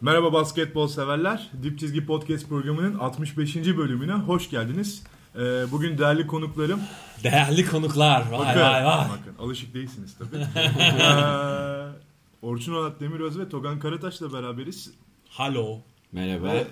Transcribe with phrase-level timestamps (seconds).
[0.00, 1.50] Merhaba basketbol severler.
[1.62, 3.56] Dip Çizgi Podcast programının 65.
[3.56, 5.02] bölümüne hoş geldiniz.
[5.36, 5.40] Ee,
[5.72, 6.80] bugün değerli konuklarım.
[7.24, 8.20] Değerli konuklar.
[8.30, 9.08] Vay Bakın, vay vay.
[9.08, 10.36] bakın alışık değilsiniz tabii.
[10.56, 14.90] ee, Orçun Onat Demiröz ve Togan Karataş'la beraberiz.
[15.28, 15.78] Halo.
[16.12, 16.46] Merhaba.
[16.46, 16.66] Ve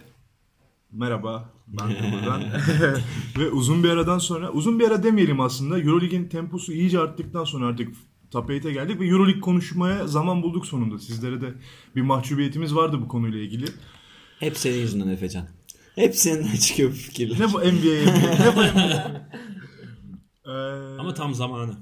[0.93, 2.43] merhaba ben de buradan.
[3.39, 5.79] ve uzun bir aradan sonra, uzun bir ara demeyelim aslında.
[5.79, 7.95] Euroleague'in temposu iyice arttıktan sonra artık
[8.32, 10.98] Top 8'e geldik ve Euroleague konuşmaya zaman bulduk sonunda.
[10.98, 11.54] Sizlere de
[11.96, 13.64] bir mahcubiyetimiz vardı bu konuyla ilgili.
[14.38, 15.48] Hep senin yüzünden Efecan.
[15.94, 17.40] Hep senden çıkıyor bu fikirler.
[17.40, 18.44] Ne bu NBA, NBA?
[18.44, 19.22] ne bu NBA?
[20.46, 20.50] Ee,
[20.98, 21.72] Ama tam zamanı.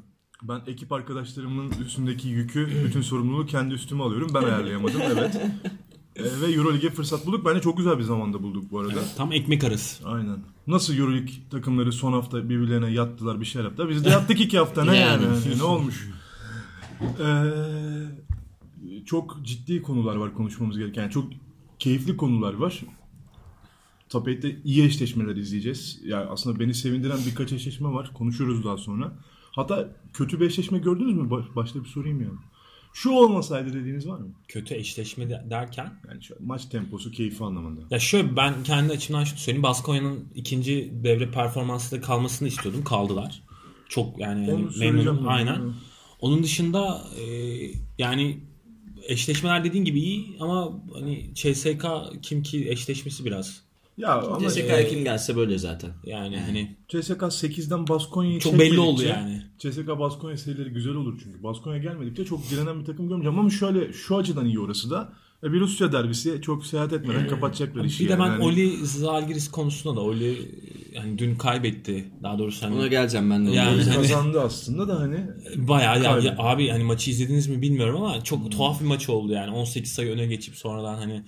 [0.43, 4.31] Ben ekip arkadaşlarımın üstündeki yükü, bütün sorumluluğu kendi üstüme alıyorum.
[4.35, 5.37] Ben ayarlayamadım evet.
[6.17, 7.47] Ee, ve Euroleague'e fırsat bulduk.
[7.47, 9.01] Bence çok güzel bir zamanda bulduk bu arada.
[9.17, 10.09] Tam ekmek arası.
[10.09, 10.39] Aynen.
[10.67, 13.89] Nasıl Euroleague takımları son hafta birbirlerine yattılar bir şeyler yaptılar.
[13.89, 15.25] Biz de yattık iki hafta ne yani?
[15.25, 15.59] Yani.
[15.59, 16.11] ne olmuş?
[17.01, 17.45] Ee,
[19.07, 21.03] çok ciddi konular var konuşmamız gereken.
[21.03, 21.25] Yani çok
[21.79, 22.81] keyifli konular var.
[24.09, 26.01] Top 8'te iyi eşleşmeler izleyeceğiz.
[26.05, 28.11] Yani aslında beni sevindiren birkaç eşleşme var.
[28.15, 29.13] Konuşuruz daha sonra.
[29.53, 31.31] Hatta kötü bir eşleşme gördünüz mü?
[31.31, 32.39] Baş- Başta bir sorayım yani.
[32.93, 34.29] Şu olmasaydı dediğiniz var mı?
[34.49, 35.93] Kötü eşleşme de- derken.
[36.09, 37.81] Yani şu maç temposu, keyfi anlamında.
[37.91, 39.63] Ya şöyle ben kendi açımdan şunu söyleyeyim.
[39.63, 42.85] Baskonya'nın ikinci devre performansında kalmasını istiyordum.
[42.85, 43.43] Kaldılar.
[43.89, 45.29] Çok yani, yani memnunum.
[45.29, 45.57] Aynen.
[45.57, 45.73] Hı.
[46.21, 47.25] Onun dışında e,
[47.99, 48.41] yani
[49.09, 51.85] eşleşmeler dediğin gibi iyi ama hani CSK
[52.23, 53.63] kim ki eşleşmesi biraz
[53.99, 55.91] Ya ama CSK'ya kim gelse böyle zaten.
[56.07, 59.43] yani hani CSK 8'den Baskonya'yı çok belli oldu yani.
[59.59, 61.43] CSK Baskonya serileri güzel olur çünkü.
[61.43, 65.13] Baskonya gelmedikçe çok direnen bir takım görmeyeceğim ama şöyle şu açıdan iyi orası da.
[65.45, 68.05] E, Bir Rusya derbisi çok seyahat etmeden kapatacaklar işi.
[68.05, 70.39] Bir de ben Yani Oli Zalgiris konusunda da Oli
[70.93, 72.11] yani dün kaybetti.
[72.23, 73.51] Daha doğrusu hani Ona geleceğim ben de.
[73.51, 77.97] Yani- hani- kazandı aslında da hani Bayağı ya, ya abi hani maçı izlediniz mi bilmiyorum
[78.03, 78.51] ama çok Hmm.
[78.51, 79.51] tuhaf bir maç oldu yani.
[79.51, 81.23] 18 sayı öne geçip sonradan hani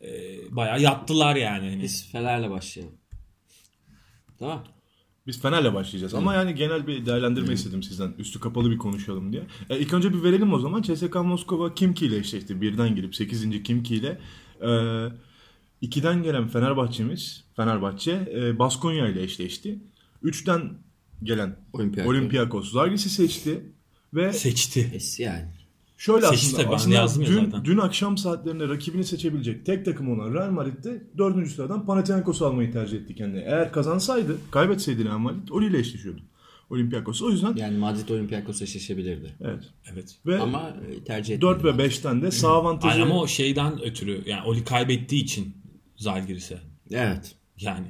[0.00, 0.08] e,
[0.50, 1.70] bayağı yattılar yani.
[1.70, 1.82] Hani.
[1.82, 2.94] Biz Fener'le başlayalım.
[4.38, 4.64] Tamam.
[5.26, 6.14] biz Fener'le başlayacağız.
[6.14, 8.12] Ama yani genel bir değerlendirme istedim sizden.
[8.18, 9.42] Üstü kapalı bir konuşalım diye.
[9.70, 10.82] E, ilk önce bir verelim o zaman.
[10.82, 12.60] CSK Moskova Kimki ile eşleşti.
[12.60, 13.62] Birden girip 8.
[13.62, 14.20] Kimki ile.
[14.62, 14.68] E,
[15.82, 19.78] 2'den gelen Fenerbahçe'miz Fenerbahçe e, Baskonya ile eşleşti.
[20.24, 20.62] 3'ten
[21.22, 22.10] gelen Olympiakos.
[22.10, 23.62] Olympiakos Zalgiris'i seçti.
[24.14, 24.98] Ve Seçti.
[25.18, 25.44] Yani.
[25.96, 27.64] Şöyle Seçti aslında, tabii, aslında dün, zaten.
[27.64, 32.98] dün akşam saatlerinde rakibini seçebilecek tek takım olan Real Madrid'de dördüncü sıradan Panathinaikos'u almayı tercih
[32.98, 33.40] etti kendine.
[33.40, 36.20] Eğer kazansaydı, kaybetseydi Real Madrid Oli ile eşleşiyordu.
[36.70, 37.22] Olympiakos.
[37.22, 39.34] O yüzden Yani Madrid Olympiakos eşleşebilirdi.
[39.40, 39.64] evet.
[39.92, 40.16] Evet.
[40.26, 41.52] Ve Ama e, tercih etmedi.
[41.54, 45.54] 4 ve 5'ten de sağ avantajı Ay, ama o şeyden ötürü yani Oli kaybettiği için
[45.96, 46.58] Zalgiris'e.
[46.90, 47.34] Evet.
[47.60, 47.86] Yani.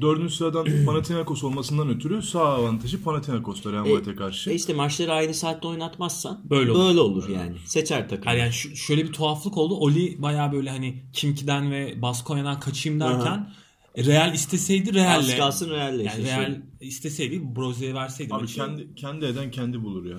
[0.00, 4.50] dördüncü sıradan Panathinaikos olmasından ötürü sağ avantajı Panathinaikos'ta Real Madrid'e karşı.
[4.50, 6.80] E işte maçları aynı saatte oynatmazsan Böyle olur.
[6.88, 7.56] böyle olur yani.
[7.66, 8.32] Seçer takım.
[8.38, 9.74] Yani şu- şöyle bir tuhaflık oldu.
[9.74, 13.50] Oli bayağı böyle hani Kimki'den ve Baskonya'dan kaçayım derken
[13.98, 14.94] Real isteseydi Az
[15.28, 15.36] Real'le.
[15.38, 16.24] kalsın Real'le Yani.
[16.24, 18.54] Real isteseydi Broze'ye verseydi Abi maçı.
[18.54, 20.18] kendi kendi eden kendi bulur ya.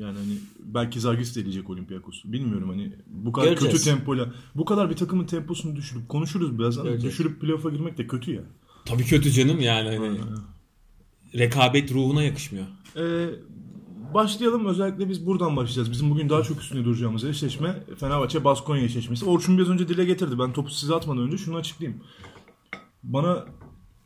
[0.00, 2.32] Yani hani belki Zalgiris de eleyecek Olympiakos'u.
[2.32, 3.72] Bilmiyorum hani bu kadar Göreceğiz.
[3.72, 6.84] kötü tempoyla bu kadar bir takımın temposunu düşürüp konuşuruz birazdan.
[6.84, 7.12] Göreceğiz.
[7.14, 8.42] Düşürüp playoff'a girmek de kötü ya.
[8.84, 9.96] Tabii kötü canım yani.
[9.96, 10.18] Hani
[11.38, 12.66] rekabet ruhuna yakışmıyor.
[12.96, 13.28] Ee,
[14.14, 14.66] başlayalım.
[14.66, 15.90] Özellikle biz buradan başlayacağız.
[15.90, 19.24] Bizim bugün daha çok üstüne duracağımız eşleşme Fenerbahçe Baskonya eşleşmesi.
[19.24, 20.38] Orçun biraz önce dile getirdi.
[20.38, 22.00] Ben topu size atmadan önce şunu açıklayayım.
[23.02, 23.44] Bana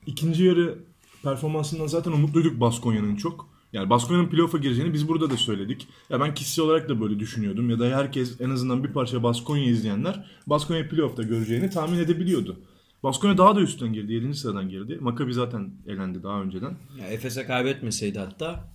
[0.07, 0.79] ikinci yarı
[1.23, 3.54] performansından zaten umutluyduk Baskonya'nın çok.
[3.75, 5.89] Yani Baskonya'nın playoff'a gireceğini biz burada da söyledik.
[6.11, 7.71] Ya ben kişisel olarak da böyle düşünüyordum.
[7.71, 12.57] Ya da herkes en azından bir parça Baskonya izleyenler Baskonya playoff'ta göreceğini tahmin edebiliyordu.
[13.03, 14.13] Baskonya daha da üstten girdi.
[14.13, 14.35] 7.
[14.35, 14.99] sıradan girdi.
[15.01, 16.77] Maccabi zaten elendi daha önceden.
[17.01, 18.75] Ya Efes'e kaybetmeseydi hatta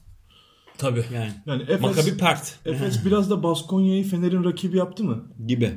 [0.78, 1.06] Tabii.
[1.14, 2.60] yani Yani Efes, Makabi pert.
[2.66, 5.24] Efes biraz da Baskonya'yı Fener'in rakibi yaptı mı?
[5.48, 5.72] gibi.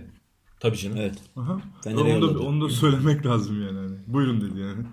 [0.61, 0.97] Tabii canım.
[1.01, 1.15] Evet.
[1.37, 1.61] Aha.
[1.87, 3.79] Onu, da, onu da söylemek lazım yani.
[3.79, 3.97] Hani.
[4.07, 4.87] Buyurun dedi yani.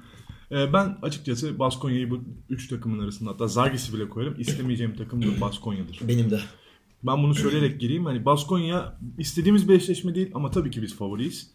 [0.51, 4.35] Ee, ben açıkçası Baskonya'yı bu üç takımın arasında hatta Zagis'i bile koyarım.
[4.39, 5.99] İstemeyeceğim takım da Baskonya'dır.
[6.07, 6.39] Benim de.
[7.03, 8.05] Ben bunu söyleyerek gireyim.
[8.05, 11.51] Hani Baskonya istediğimiz bir eşleşme değil ama tabii ki biz favoriyiz.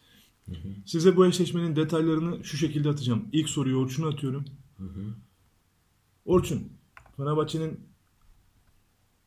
[0.86, 3.28] Size bu eşleşmenin detaylarını şu şekilde atacağım.
[3.32, 4.44] İlk soruyu Orçun'a atıyorum.
[6.24, 6.72] Orçun,
[7.16, 7.80] Fenerbahçe'nin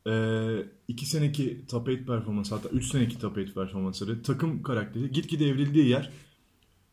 [0.05, 5.47] eee iki seneki top 8 performansı hatta 3 seneki top 8 performansları takım karakteri gitgide
[5.47, 6.11] evrildiği yer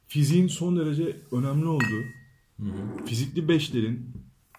[0.07, 2.05] fiziğin son derece önemli olduğu
[3.07, 4.11] fizikli beşlerin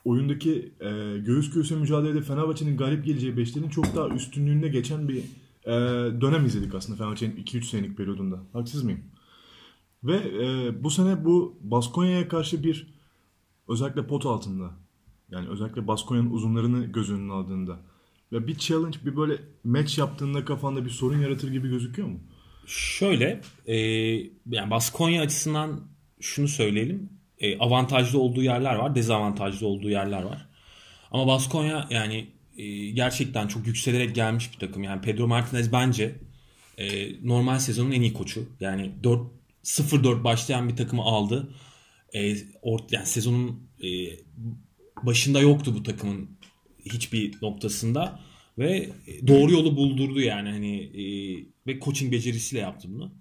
[0.05, 5.17] oyundaki e, göğüs göğüse mücadelede Fenerbahçe'nin galip geleceği beşlerin çok daha üstünlüğünde geçen bir
[5.63, 5.71] e,
[6.21, 8.39] dönem izledik aslında Fenerbahçe'nin 2-3 senelik periyodunda.
[8.53, 9.01] Haksız mıyım?
[10.03, 12.87] Ve e, bu sene bu Baskonya'ya karşı bir
[13.67, 14.71] özellikle pot altında
[15.31, 17.79] yani özellikle Baskonya'nın uzunlarını göz önüne aldığında
[18.31, 22.19] ve bir challenge bir böyle match yaptığında kafanda bir sorun yaratır gibi gözüküyor mu?
[22.67, 23.75] Şöyle e,
[24.49, 25.81] yani Baskonya açısından
[26.19, 27.09] şunu söyleyelim.
[27.39, 30.47] E, avantajlı olduğu yerler var, dezavantajlı olduğu yerler var.
[31.11, 32.27] Ama Baskonya yani
[32.57, 34.83] e, gerçekten çok yükselerek gelmiş bir takım.
[34.83, 36.15] Yani Pedro Martinez bence
[36.77, 38.49] e, normal sezonun en iyi koçu.
[38.59, 39.21] Yani 4
[39.63, 41.53] 0-4 başlayan bir takımı aldı.
[42.13, 43.87] E, ort, yani sezonun e,
[45.03, 46.29] başında yoktu bu takımın
[46.85, 48.19] hiçbir noktasında
[48.57, 48.89] ve
[49.27, 51.03] doğru yolu buldurdu yani hani e,
[51.67, 53.11] ve coaching becerisiyle yaptı bunu.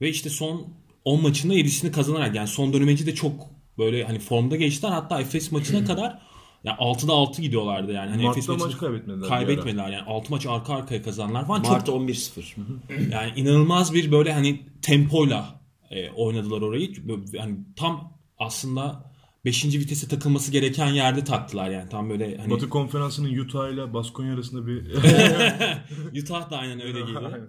[0.00, 0.74] Ve işte son
[1.06, 3.32] 10 maçında 7'sini kazanarak yani son dönemeci de çok
[3.78, 4.90] böyle hani formda geçtiler.
[4.90, 6.18] Hatta Efes maçına kadar
[6.64, 8.10] yani 6'da 6 gidiyorlardı yani.
[8.10, 11.62] Hani Mart'ta Efes maçını maç kaybetmediler Kaybetmediler yani 6 maç arka arkaya kazanlar falan.
[11.62, 12.42] Mart Çok 11-0.
[13.12, 15.60] yani inanılmaz bir böyle hani tempoyla
[15.90, 17.08] e, oynadılar orayı.
[17.08, 19.12] Böyle hani tam aslında
[19.44, 19.64] 5.
[19.64, 21.88] vitese takılması gereken yerde taktılar yani.
[21.88, 24.86] Tam böyle hani Batı konferansının Utah ile Baskonya arasında bir
[26.22, 27.48] Utah da aynen öyle geliyor.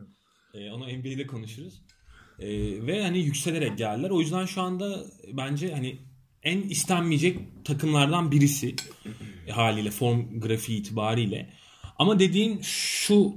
[0.54, 1.82] E, onu NBA'de konuşuruz.
[2.40, 2.48] E,
[2.88, 4.10] ve hani yükselerek geldiler.
[4.10, 5.98] O yüzden şu anda bence hani
[6.44, 8.76] en istenmeyecek takımlardan birisi
[9.48, 11.54] e, haliyle form grafiği itibariyle.
[12.00, 13.36] Ama dediğin şu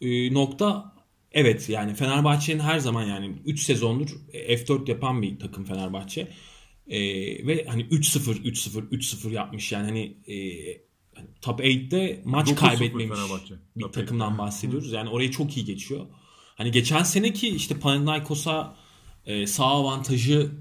[0.00, 0.94] e, nokta
[1.32, 6.28] evet yani Fenerbahçe'nin her zaman yani 3 sezondur F4 yapan bir takım Fenerbahçe.
[6.88, 7.00] E,
[7.46, 10.36] ve hani 3-0 3-0 3-0 yapmış yani hani e,
[11.14, 13.18] hani top 8'te maç 9-0 kaybetmemiş
[13.76, 14.92] bir takımdan bahsediyoruz.
[14.92, 16.06] Yani orayı çok iyi geçiyor.
[16.60, 18.76] Hani geçen seneki işte Panathinaikos'a
[19.26, 20.52] e, sağ avantajına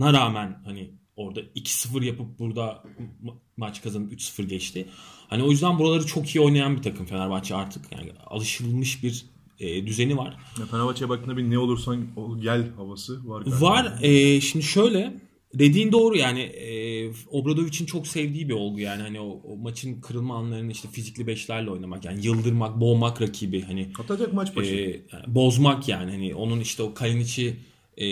[0.00, 2.84] rağmen hani orada 2-0 yapıp burada
[3.24, 4.88] ma- maç kazanıp 3-0 geçti.
[5.28, 7.92] Hani o yüzden buraları çok iyi oynayan bir takım Fenerbahçe artık.
[7.92, 9.26] Yani alışılmış bir
[9.58, 10.36] e, düzeni var.
[10.70, 13.42] Fenerbahçe'ye baktığında bir ne olursan ol, gel havası var.
[13.42, 13.60] galiba.
[13.60, 13.98] Var.
[14.02, 15.20] E, şimdi şöyle
[15.54, 20.36] dediğin doğru yani e, Obradovic'in çok sevdiği bir olgu yani hani o, o maçın kırılma
[20.36, 24.74] anlarını işte fizikli beşlerle oynamak yani yıldırmak, boğmak rakibi hani Atacak maç başı.
[24.74, 27.56] e, bozmak yani hani onun işte o Kalinic'i
[28.00, 28.06] e,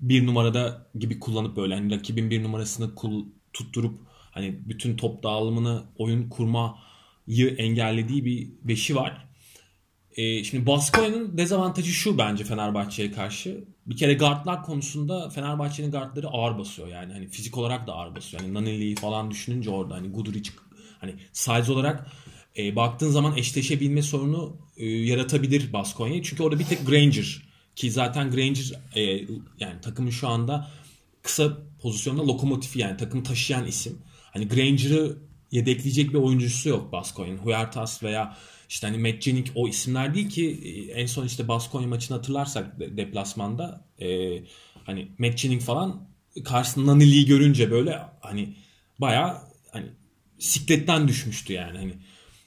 [0.00, 4.00] bir numarada gibi kullanıp böyle hani rakibin bir numarasını kul, tutturup
[4.30, 9.26] hani bütün top dağılımını oyun kurmayı engellediği bir beşi var.
[10.16, 13.64] E, şimdi Baskonya'nın dezavantajı şu bence Fenerbahçe'ye karşı.
[13.86, 17.12] Bir kere guardlar konusunda Fenerbahçe'nin guardları ağır basıyor yani.
[17.12, 18.42] Hani fizik olarak da ağır basıyor.
[18.42, 20.50] Yani Naneli'yi falan düşününce orada hani Guduric
[20.98, 22.06] hani size olarak
[22.58, 26.22] e, baktığın zaman eşleşebilme sorunu e, yaratabilir Baskonya.
[26.22, 27.42] Çünkü orada bir tek Granger
[27.76, 29.02] ki zaten Granger e,
[29.60, 30.70] yani takımın şu anda
[31.22, 33.98] kısa pozisyonda lokomotifi yani takımı taşıyan isim.
[34.32, 35.16] Hani Granger'ı
[35.50, 37.38] yedekleyecek bir oyuncusu yok Baskonya'nın.
[37.38, 38.36] Huertas veya
[38.70, 42.96] işte hani Jennings o isimler değil ki e, en son işte Baskonya maçını hatırlarsak de-
[42.96, 44.38] deplasmanda e,
[44.84, 46.08] hani Jennings falan
[46.44, 48.54] karşısında Nanili'yi görünce böyle hani
[48.98, 49.86] baya hani
[50.38, 51.92] sikletten düşmüştü yani hani.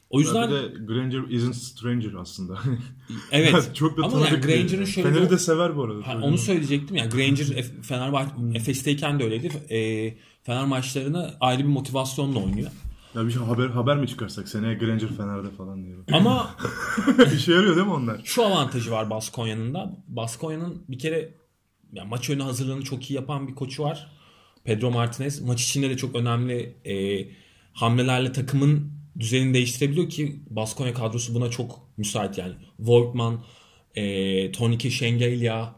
[0.10, 2.60] O yüzden Bir de Granger isn't stranger aslında.
[3.32, 4.42] evet Çok da ama yani.
[4.42, 6.08] Granger'ın şöyle Fener'i de sever bu arada.
[6.08, 9.48] Ha, onu söyleyecektim ya Granger Fenerbahçe Efes'teyken de öyleydi.
[9.70, 12.72] E, Fener maçlarını ayrı bir motivasyonla oynuyor.
[13.16, 15.96] Ya bir şey haber haber mi çıkarsak seneye Granger Fener'de falan diye.
[16.12, 16.56] Ama
[17.36, 18.22] İşe yarıyor değil mi onlar?
[18.24, 19.98] şu avantajı var Baskonya'nın da.
[20.08, 21.34] Baskonya'nın bir kere
[21.94, 24.12] ya maç önü hazırlığını çok iyi yapan bir koçu var.
[24.64, 25.42] Pedro Martinez.
[25.42, 27.28] Maç içinde de çok önemli e,
[27.74, 32.54] hamlelerle takımın düzenini değiştirebiliyor ki Baskonya kadrosu buna çok müsait yani.
[32.80, 33.46] Voigtman,
[33.96, 35.76] e, Tonike Şengelya,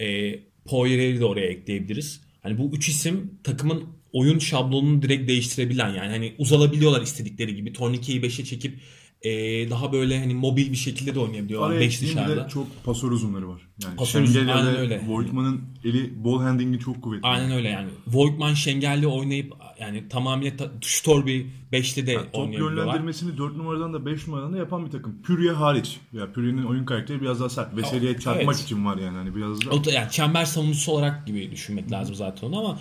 [0.00, 2.20] e, Poirier'i de oraya ekleyebiliriz.
[2.42, 7.72] Hani bu üç isim takımın oyun şablonunu direkt değiştirebilen yani hani uzalabiliyorlar istedikleri gibi.
[7.72, 8.78] Tornike'yi 5'e çekip
[9.22, 9.30] e,
[9.70, 12.44] daha böyle hani mobil bir şekilde de oynayabiliyorlar Araya 5 ekleyeyim bir dışarıda.
[12.44, 13.68] de çok pasör uzunları var.
[13.84, 15.02] Yani Pasör uzun, aynen öyle.
[15.08, 17.28] Voigtman'ın eli ball handling'i çok kuvvetli.
[17.28, 17.88] Aynen öyle yani.
[18.06, 23.92] Voigtman Şengel'le oynayıp yani tamamıyla ta- Ştor bir 5'li de Yani top yönlendirmesini 4 numaradan
[23.94, 25.22] da 5 numaradan da yapan bir takım.
[25.22, 26.00] Pürye hariç.
[26.12, 27.76] Ya Pürye'nin oyun karakteri biraz daha sert.
[27.76, 28.64] Veseli'ye çarpmak evet.
[28.64, 29.16] için var yani.
[29.16, 32.78] Hani biraz da O da yani çember savunucusu olarak gibi düşünmek lazım zaten onu ama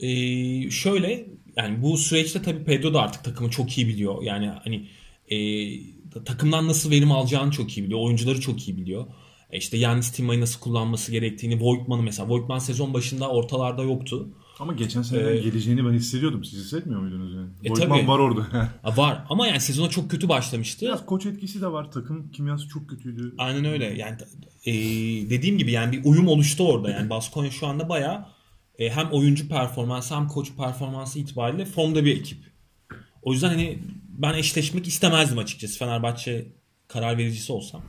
[0.00, 1.26] e, şöyle
[1.56, 4.22] yani bu süreçte tabii Pedro da artık takımı çok iyi biliyor.
[4.22, 4.88] Yani hani
[5.30, 5.38] e,
[6.24, 8.00] takımdan nasıl verim alacağını çok iyi biliyor.
[8.00, 9.06] Oyuncuları çok iyi biliyor.
[9.50, 12.28] E işte Yannis Tima'yı nasıl kullanması gerektiğini, Voigtman'ı mesela.
[12.28, 14.28] Voigtman sezon başında ortalarda yoktu.
[14.58, 16.44] ama geçen sene Ee, geleceğini ben hissediyordum.
[16.44, 17.48] Siz hissetmiyor muydunuz yani?
[17.64, 18.08] E, Voigtman tabii.
[18.08, 18.46] var orada.
[18.82, 20.86] Ha, var ama yani sezona çok kötü başlamıştı.
[20.86, 21.92] biraz koç etkisi de var.
[21.92, 23.34] Takım kimyası çok kötüydü.
[23.38, 23.84] Aynen öyle.
[23.84, 24.16] Yani
[24.66, 24.72] e,
[25.30, 26.90] dediğim gibi yani bir uyum oluştu orada.
[26.90, 28.26] Yani Baskonya şu anda bayağı
[28.78, 32.38] e, hem oyuncu performansı hem koç performansı itibariyle formda bir ekip.
[33.22, 36.46] O yüzden hani ben eşleşmek istemezdim açıkçası Fenerbahçe
[36.88, 37.82] karar vericisi olsam.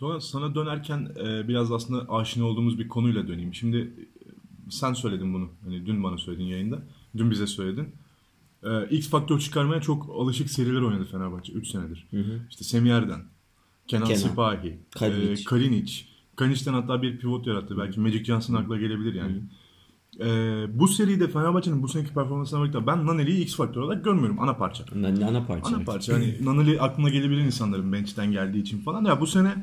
[0.00, 3.54] Dolayısıyla sana dönerken e, biraz aslında aşina olduğumuz bir konuyla döneyim.
[3.54, 5.50] Şimdi e, sen söyledin bunu.
[5.64, 6.82] Hani dün bana söyledin yayında.
[7.16, 7.94] Dün bize söyledin.
[8.62, 12.06] E, X faktör çıkarmaya çok alışık seriler oynadı Fenerbahçe 3 senedir.
[12.50, 13.20] İşte Semih Erden,
[13.88, 14.18] Kenan, Kenan.
[14.18, 15.42] Sipahi, Kalinic.
[15.42, 16.04] e, Kalinic.
[16.36, 17.78] Kalinic'ten hatta bir pivot yarattı.
[17.78, 19.42] Belki Magic Johnson akla gelebilir yani.
[20.20, 20.24] E,
[20.78, 24.84] bu seride Fenerbahçe'nin bu seneki performansına birlikte ben Naneli'yi X faktör olarak görmüyorum ana parça.
[24.96, 25.68] Ana, ana parça.
[25.68, 25.86] Ana evet.
[25.86, 26.14] parça.
[26.14, 29.04] Hani Naneli aklına gelebilir insanların bench'ten geldiği için falan.
[29.04, 29.54] Ya bu sene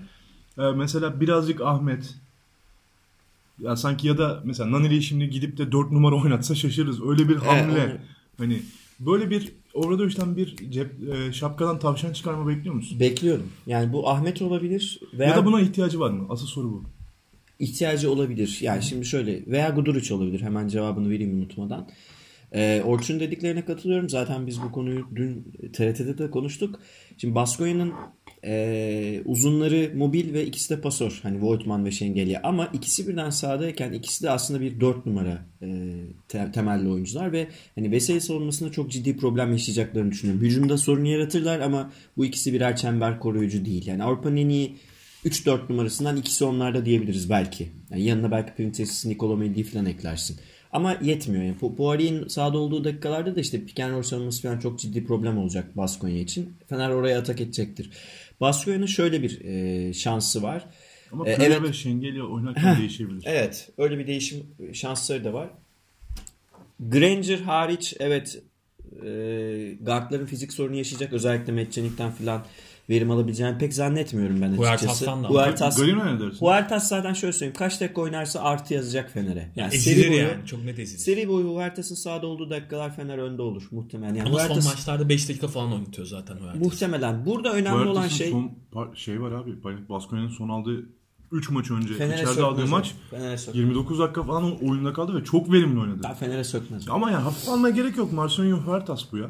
[0.58, 2.16] e, mesela birazcık Ahmet
[3.60, 7.02] ya sanki ya da mesela Naneli'yi şimdi gidip de 4 numara oynatsa şaşırırız.
[7.08, 7.84] Öyle bir hamle.
[7.86, 7.98] onu-
[8.38, 8.62] Hani
[9.00, 13.00] böyle bir Obradoviç'ten bir cep, e, şapkadan tavşan çıkarma bekliyor musun?
[13.00, 13.48] Bekliyorum.
[13.68, 16.26] Yani bu Ahmet olabilir veya Ya da buna ihtiyacı var mı?
[16.30, 16.84] Asıl soru bu.
[17.60, 18.58] İhtiyacı olabilir.
[18.62, 20.42] Yani şimdi şöyle veya Guduric olabilir.
[20.42, 21.90] Hemen cevabını vereyim unutmadan.
[22.54, 24.10] Ee, Orçun dediklerine katılıyorum.
[24.10, 26.80] Zaten biz bu konuyu dün TRT'de de konuştuk.
[27.18, 27.94] Şimdi Baskoya'nın
[28.46, 31.20] e, uzunları mobil ve ikisi de pasör.
[31.24, 32.42] Hani Voigtman ve Şengelya.
[32.44, 35.68] Ama ikisi birden sahadayken ikisi de aslında bir 4 numara e,
[36.28, 40.46] te- temelli oyuncular ve hani Veseli savunmasında çok ciddi problem yaşayacaklarını düşünüyorum.
[40.46, 43.88] Hücumda sorun yaratırlar ama bu ikisi birer çember koruyucu değil.
[43.88, 44.76] Yani Avrupa'nın en iyi
[45.26, 47.70] 3-4 numarasından ikisi onlarda diyebiliriz belki.
[47.90, 50.40] Yani yanına belki Princes, Nikola Mendy'yi falan eklersin.
[50.72, 51.44] Ama yetmiyor.
[51.44, 55.06] Yani Po- Poirier'in sahada olduğu dakikalarda da işte pick and roll savunması falan çok ciddi
[55.06, 56.54] problem olacak Baskonya için.
[56.70, 57.90] Fener oraya atak edecektir.
[58.42, 60.66] Baskonya'nın şöyle bir e, şansı var.
[61.12, 61.70] Ama E, Pele evet.
[61.70, 63.24] ve Şengelya oynarken değişebilir.
[63.26, 65.50] Evet, öyle bir değişim şansları da var.
[66.80, 68.42] Granger hariç evet
[69.06, 69.08] e,
[69.82, 71.14] guardların fizik sorunu yaşayacak.
[71.14, 72.46] Özellikle Metçenik'ten falan
[72.90, 74.86] verim alabileceğini pek zannetmiyorum ben açıkçası.
[74.86, 75.28] Huertas'tan da.
[75.28, 75.80] Huertas?
[76.40, 77.56] Huertas zaten şöyle söyleyeyim.
[77.58, 79.52] Kaç dakika oynarsa artı yazacak Fener'e.
[79.56, 80.46] Yani Ezilir seri boyu, yani.
[80.46, 81.00] Çok net ezilir.
[81.00, 84.16] seri boyu Huertas'ın sahada olduğu dakikalar Fener önde olur muhtemelen.
[84.16, 86.62] Yani Ama son Huertas, maçlarda 5 dakika falan oynatıyor zaten Huertas.
[86.62, 87.26] muhtemelen.
[87.26, 89.64] Burada önemli olan şey son par- şey var abi.
[89.90, 90.90] Baskonya'nın son aldığı
[91.32, 93.56] 3 maç önce Fener'e içeride aldığı maç Fener'e sökmez.
[93.56, 96.04] 29 dakika falan o oyunda kaldı ve çok verimli oynadı.
[96.04, 96.90] Daha Fener'e sökmez.
[96.90, 98.14] Ama yani hafif almaya gerek yok.
[98.14, 99.30] Marcelino Huertas bu ya.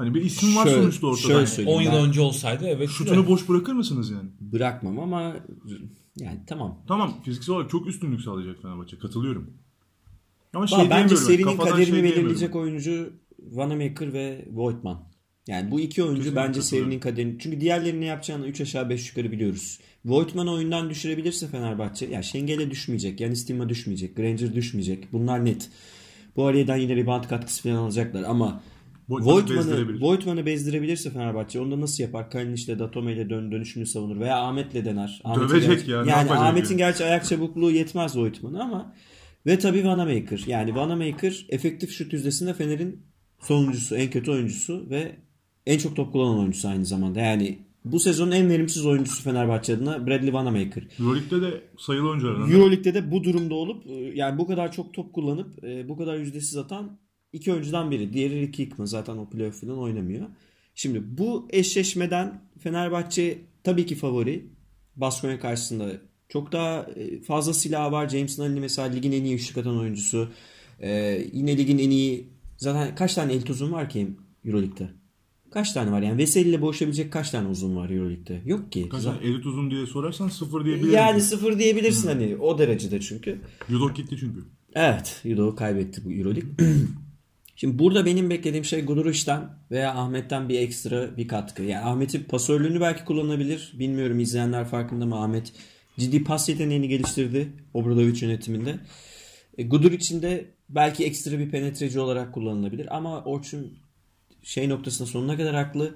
[0.00, 1.26] Hani bir isim var Şöyle- sonuçta ortada.
[1.28, 1.78] şöyle söyleyeyim.
[1.78, 2.88] 10 yıl Ben- önce olsaydı evet.
[2.90, 4.28] Şutunu boş bırakır mısınız yani?
[4.40, 5.36] Bırakmam ama
[6.16, 6.78] yani tamam.
[6.88, 8.98] Tamam fiziksel olarak çok üstünlük sağlayacak Fenerbahçe.
[8.98, 9.50] Katılıyorum.
[10.54, 15.10] Ama Şey şey bence diyemiyorum, serinin kafadan kaderini şey belirleyecek oyuncu Vanamaker ve Voigtman.
[15.48, 17.38] Yani bu iki oyuncu Kesinlikle bence serinin kaderini.
[17.38, 19.78] Çünkü diğerlerinin ne yapacağını 3 aşağı 5 yukarı biliyoruz.
[20.04, 25.12] Voigtman oyundan düşürebilirse Fenerbahçe, ya Şengel'e düşmeyecek, Yanis Tim'a düşmeyecek, Granger düşmeyecek.
[25.12, 25.70] Bunlar net.
[26.36, 28.62] Bu aradan yine rebound katkısı falan alacaklar ama
[29.10, 30.00] Voigtman'ı Voigtman'ı bezdirebilir.
[30.00, 32.30] Voigtman'ı bezdirebilirse Fenerbahçe onu da nasıl yapar?
[32.30, 35.20] Kalinic'le Datome ile dön, dönüşünü savunur veya Ahmet'le dener.
[35.24, 38.94] Ahmet'in Dövecek ya, Yani yapacak Ahmet'in gerçi ayak çabukluğu yetmez Voigtman'a ama
[39.46, 40.44] ve tabii Vanamaker.
[40.46, 43.02] Yani Vanamaker efektif şut yüzdesinde Fener'in
[43.40, 45.16] sonuncusu, en kötü oyuncusu ve
[45.66, 47.20] en çok top kullanan oyuncusu aynı zamanda.
[47.20, 50.82] Yani bu sezonun en verimsiz oyuncusu Fenerbahçe adına Bradley Vanamaker.
[51.00, 52.50] Euroleague'de de sayılı oyunculardan.
[52.50, 56.16] Euroleague'de de bu durumda olup e, yani bu kadar çok top kullanıp e, bu kadar
[56.16, 56.98] yüzdesiz atan
[57.32, 58.12] iki oyuncudan biri.
[58.12, 60.26] Diğeri Ricky Hickman zaten o playoff falan oynamıyor.
[60.74, 64.46] Şimdi bu eşleşmeden Fenerbahçe tabii ki favori.
[64.96, 65.92] Baskonya karşısında
[66.28, 68.08] çok daha e, fazla silahı var.
[68.08, 70.28] James Nunnally mesela ligin en iyi üçlük atan oyuncusu.
[70.80, 74.10] E, yine ligin en iyi zaten kaç tane el uzun var ki
[74.44, 74.90] Euroleague'de?
[75.50, 76.18] Kaç tane var yani?
[76.18, 78.42] Veseli ile boğuşabilecek kaç tane uzun var Euroleague'de?
[78.44, 78.88] Yok ki.
[78.88, 80.94] Kaç tane elit uzun diye sorarsan sıfır diyebilirim.
[80.94, 83.40] Yani sıfır diyebilirsin hani o derecede çünkü.
[83.68, 84.44] Yudok gitti çünkü.
[84.74, 86.50] Evet, Yudo kaybetti bu Euroleague.
[87.60, 91.62] Şimdi burada benim beklediğim şey Guduric'ten veya Ahmet'ten bir ekstra bir katkı.
[91.62, 93.72] Yani Ahmet'in pasörlüğünü belki kullanabilir.
[93.78, 95.52] Bilmiyorum izleyenler farkında mı Ahmet
[95.98, 98.78] ciddi pas yeteneğini geliştirdi Obradovic yönetiminde.
[99.58, 103.78] E, Guduric'in de belki ekstra bir penetreci olarak kullanılabilir ama Orçun
[104.42, 105.94] şey noktasında sonuna kadar haklı.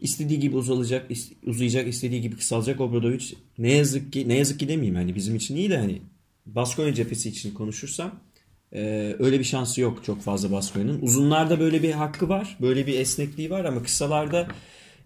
[0.00, 1.10] İstediği gibi uzalacak,
[1.46, 3.24] uzayacak, istediği gibi kısalacak Obradovic.
[3.58, 6.02] Ne yazık ki, ne yazık ki demeyeyim hani bizim için iyi de hani
[6.46, 8.20] Baskonya cephesi için konuşursam
[8.72, 11.02] e, öyle bir şansı yok çok fazla Baskonya'nın.
[11.02, 14.48] Uzunlarda böyle bir hakkı var, böyle bir esnekliği var ama kısalarda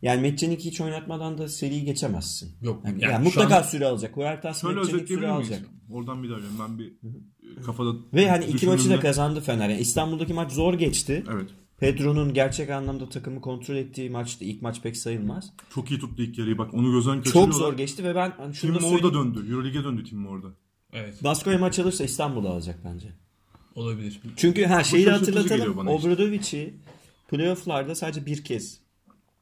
[0.03, 2.57] yani Metçenik hiç oynatmadan da seriyi geçemezsin.
[2.63, 4.17] Yok, Yani, yani yani mutlaka an- süre alacak.
[4.17, 5.61] Huertas Şöyle Metçenik süre alacak.
[5.91, 6.39] Oradan bir daha.
[6.61, 9.69] Ben bir e, kafada Ve hani iki maçı da kazandı Fener.
[9.69, 11.25] Yani İstanbul'daki maç zor geçti.
[11.33, 11.49] Evet.
[11.79, 14.45] Pedro'nun gerçek anlamda takımı kontrol ettiği maçtı.
[14.45, 15.53] İlk maç pek sayılmaz.
[15.75, 16.59] Çok iyi tuttu ilk yarıyı.
[16.59, 17.53] Bak onu gözden kaçırıyorlar.
[17.53, 19.35] Çok zor geçti ve ben hani şunu Tim da orada söyleyeyim.
[19.35, 19.51] döndü.
[19.51, 20.49] Euroleague'e döndü Tim orada.
[20.93, 21.25] Evet.
[21.25, 23.09] Baskonya maç alırsa İstanbul'u alacak bence.
[23.77, 24.21] Olabilir.
[24.37, 25.89] Çünkü ha şeyi hatırlatalım.
[25.89, 26.75] Obradovic'i
[27.29, 28.81] playoff'larda sadece bir kez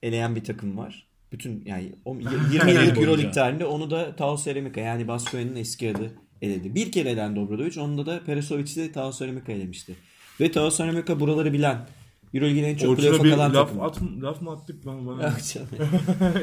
[0.03, 1.07] eleyen bir takım var.
[1.33, 2.99] Bütün yani o 20 Kariyer yıllık.
[2.99, 6.13] Euroleague tarihinde onu da Tao Ceramica yani Baskonya'nın eski adı
[6.43, 6.75] eledi.
[6.75, 7.81] Bir kere elendi Obradovic.
[7.81, 9.97] Onda da Peresovic'i de Tao Ceramica elemişti.
[10.41, 11.87] Ve Tao Ceramica buraları bilen
[12.35, 13.85] Euroleague'in en çok playoff'a bir kalan laf, takımı.
[13.85, 15.23] at, laf mı attık lan bana?
[15.23, 15.69] Yok canım.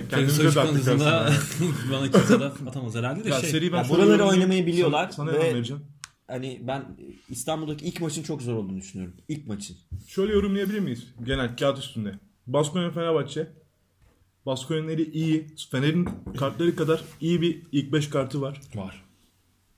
[0.09, 1.31] Kendimize Kendisi de attık aslında.
[1.91, 3.63] bana kimse de atamaz herhalde de Ya şey.
[3.63, 5.83] Ya buraları oynamayı biliyorlar Sana, sana ve- vereceğim.
[6.31, 6.85] Hani ben
[7.29, 9.15] İstanbul'daki ilk maçın çok zor olduğunu düşünüyorum.
[9.27, 9.77] İlk maçın.
[10.07, 11.13] Şöyle yorumlayabilir miyiz?
[11.23, 12.19] Genel kağıt üstünde.
[12.47, 13.47] Baskonya Fenerbahçe
[14.45, 15.47] Baskonya'nın iyi.
[15.71, 18.61] Fener'in kartları kadar iyi bir ilk 5 kartı var.
[18.75, 19.03] Var.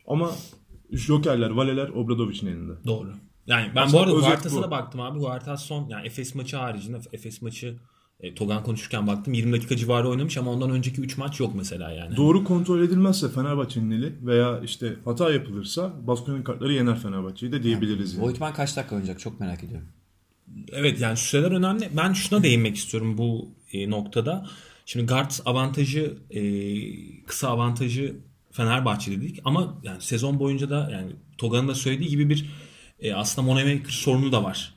[0.08, 0.32] Ama
[0.92, 2.74] Jokerler, Valeler Obradovic'in elinde.
[2.86, 3.14] Doğru.
[3.48, 5.20] Yani ben Aslında bu arada Huertas'a da baktım abi.
[5.20, 7.80] Huertas son yani Efes maçı haricinde Efes maçı
[8.20, 11.91] e, Togan konuşurken baktım 20 dakika civarı oynamış ama ondan önceki 3 maç yok mesela
[11.91, 12.15] yani.
[12.15, 18.13] Doğru kontrol edilmezse Fenerbahçe'nin eli veya işte hata yapılırsa Baskonya'nın kartları yener Fenerbahçe'yi de diyebiliriz.
[18.13, 18.25] Yani.
[18.25, 19.88] Voigtman kaç dakika oynayacak çok merak ediyorum.
[20.72, 21.89] Evet yani süreler önemli.
[21.98, 24.48] Ben şuna değinmek istiyorum bu e, noktada.
[24.86, 26.41] Şimdi guard avantajı e,
[27.25, 28.15] kısa avantajı
[28.51, 32.50] Fenerbahçe dedik ama yani sezon boyunca da yani Toga'nın da söylediği gibi bir
[33.00, 34.74] e, aslında Moneymaker sorunu da var.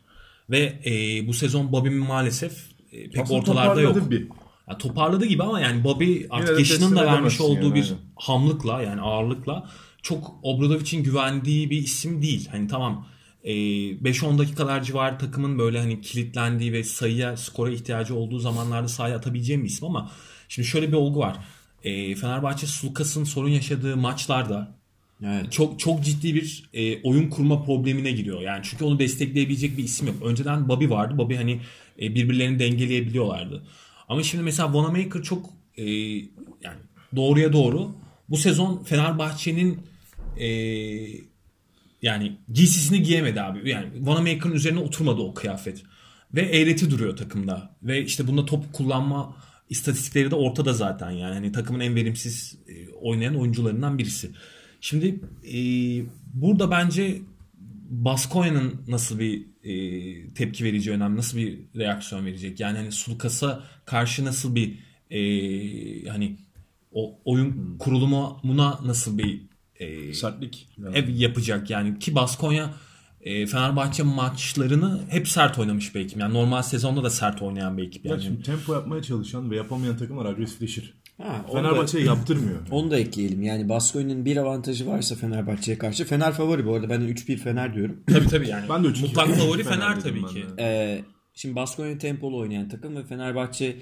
[0.51, 3.95] Ve e, bu sezon Bobby'nin maalesef e, pek Aslında ortalarda yok.
[3.95, 4.29] toparladı bir.
[4.71, 7.99] Ya toparladı gibi ama yani Bobby artık yaşının da vermiş olduğu yani, bir aynen.
[8.17, 9.71] hamlıkla yani ağırlıkla
[10.03, 12.49] çok Obradovic'in güvendiği bir isim değil.
[12.51, 13.07] Hani tamam
[13.45, 19.17] e, 5-10 dakikalar civarı takımın böyle hani kilitlendiği ve sayıya skora ihtiyacı olduğu zamanlarda sahaya
[19.17, 20.11] atabileceğim bir isim ama
[20.49, 21.37] şimdi şöyle bir olgu var.
[21.85, 24.77] E, Fenerbahçe Sulukas'ın sorun yaşadığı maçlarda
[25.25, 25.53] Evet.
[25.53, 28.41] çok çok ciddi bir e, oyun kurma problemine giriyor.
[28.41, 30.17] Yani çünkü onu destekleyebilecek bir isim yok.
[30.25, 31.19] Önceden Bobby vardı.
[31.19, 31.61] Bobby hani
[32.01, 33.63] e, birbirlerini dengeleyebiliyorlardı.
[34.09, 35.85] Ama şimdi mesela Wanamaker çok e,
[36.63, 36.81] yani
[37.17, 37.95] doğruya doğru
[38.29, 39.81] bu sezon Fenerbahçe'nin
[40.39, 40.49] e,
[42.03, 43.71] yani giysisini giyemedi abi.
[43.71, 45.83] Yani Wanamaker'ın üzerine oturmadı o kıyafet.
[46.35, 47.77] Ve eğreti duruyor takımda.
[47.83, 49.37] Ve işte bunda top kullanma
[49.71, 51.35] istatistikleri de ortada zaten yani.
[51.35, 54.31] Hani takımın en verimsiz e, oynayan oyuncularından birisi.
[54.81, 55.21] Şimdi
[55.53, 55.59] e,
[56.35, 57.19] burada bence
[57.91, 61.17] Baskonya'nın nasıl bir e, tepki vereceği önemli.
[61.17, 62.61] Nasıl bir reaksiyon verecek?
[62.61, 64.79] Yani hani Sulukas'a karşı nasıl bir
[65.11, 66.37] e, hani
[66.93, 69.43] o oyun kurulumuna nasıl bir
[69.77, 70.69] e, Sertlik.
[70.95, 72.75] ev yapacak yani ki Baskonya
[73.21, 76.21] e, Fenerbahçe maçlarını hep sert oynamış bir ekip.
[76.21, 78.23] Yani normal sezonda da sert oynayan bir ekip Ya yani.
[78.23, 80.95] şimdi tempo yapmaya çalışan ve yapamayan takımlar agresifleşir.
[81.23, 82.59] Ha, Fenerbahçe yaptırmıyor.
[82.71, 83.43] Onu da ekleyelim.
[83.43, 86.05] Yani Baskonya'nın bir avantajı varsa Fenerbahçe'ye karşı.
[86.05, 86.89] Fener favori bu arada.
[86.91, 87.97] Ben de 3-1 Fener diyorum.
[88.07, 88.65] Tabii tabii yani.
[88.69, 90.45] Ben de üç- Mutlak favori Fener Fener tabii ki.
[90.59, 93.77] Ee, şimdi Baskonya tempolu oynayan takım ve Fenerbahçe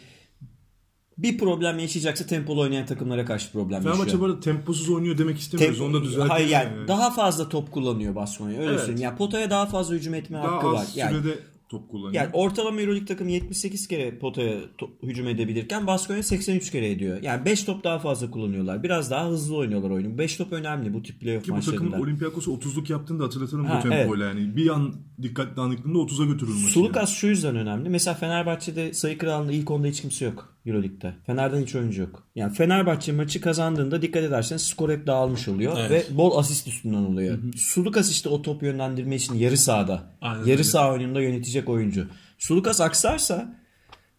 [1.18, 4.20] bir problem yaşayacaksa tempolu oynayan takımlara karşı problem Fenerbahçe yaşıyor.
[4.20, 5.78] bu arada temposuz oynuyor demek istemiyoruz.
[5.78, 6.28] Tempo- Onu da düzeltelim.
[6.30, 6.88] Hayır yani yani.
[6.88, 8.58] daha fazla top kullanıyor Baskonya.
[8.58, 8.80] Öyle Evet.
[8.80, 9.00] söyleyeyim.
[9.02, 10.86] Yani potaya daha fazla hücum etme Daha hakkı az var.
[10.94, 12.14] Yani sürede top kullanıyor.
[12.22, 17.22] Yani ortalama Euroleague takımı 78 kere potaya to- hücum edebilirken Baskonya 83 kere ediyor.
[17.22, 18.82] Yani 5 top daha fazla kullanıyorlar.
[18.82, 20.18] Biraz daha hızlı oynuyorlar oyunu.
[20.18, 22.04] 5 top önemli bu tip playoff Ki bu takım maçlarında.
[22.04, 24.56] Olympiakos'u 30'luk yaptığını da hatırlatırım Ha, bu tempoyla yani.
[24.56, 26.66] Bir an dikkat dağınıklığında 30'a götürür maçı.
[26.66, 27.88] Sulukas şu yüzden önemli.
[27.88, 31.14] Mesela Fenerbahçe'de sayı kralında ilk onda hiç kimse yok Euroleague'de.
[31.26, 32.22] Fener'den hiç oyuncu yok.
[32.34, 36.10] Yani Fenerbahçe maçı kazandığında dikkat edersen skor hep dağılmış oluyor Evet.
[36.12, 37.38] ve bol asist üstünden oluyor.
[37.56, 40.02] Sulukas işte o top yönlendirme için yarı sahada.
[40.20, 40.64] Aynen yarı öyle.
[40.64, 41.20] saha oyununda
[41.54, 42.08] yönetecek oyuncu.
[42.38, 43.56] Sulukas aksarsa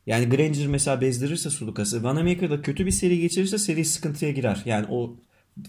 [0.05, 4.61] yani Granger mesela bezdirirse Sulukas'ı, Vanamaker da kötü bir seri geçirirse seri sıkıntıya girer.
[4.65, 5.15] Yani o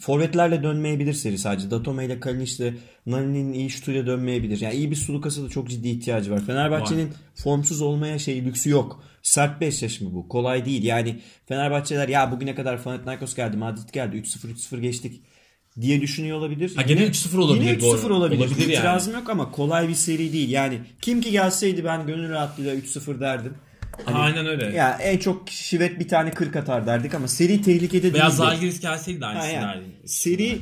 [0.00, 1.70] forvetlerle dönmeyebilir seri sadece.
[1.70, 2.74] Datome ile Kalinic'le
[3.06, 4.60] Nani'nin iyi şutuyla dönmeyebilir.
[4.60, 6.44] Yani iyi bir Sulukas'a da çok ciddi ihtiyacı var.
[6.46, 9.02] Fenerbahçe'nin formsuz olmaya şey lüksü yok.
[9.22, 10.28] Sert bir eşleşme bu.
[10.28, 10.84] Kolay değil.
[10.84, 14.16] Yani Fenerbahçeler ya bugüne kadar Panathinaikos geldi, Madrid geldi.
[14.16, 15.22] 3-0 3-0 geçtik
[15.80, 16.72] diye düşünüyor olabilir.
[16.76, 18.14] Ha, gene 3-0 olabilir Yine bu 3-0 arada.
[18.14, 18.40] olabilir.
[18.40, 18.72] Olabilir yani.
[18.72, 20.50] İtirazım yok ama kolay bir seri değil.
[20.50, 23.54] Yani kim ki gelseydi ben gönül rahatlığıyla 3-0 derdim.
[24.04, 24.64] Hani Aynen öyle.
[24.76, 28.36] Ya en çok Şivet bir tane 40 atar derdik ama seri tehlikede Veya değildi.
[28.36, 29.82] Zalgiris gelseydi de Ha, aynı yani.
[30.04, 30.58] Seri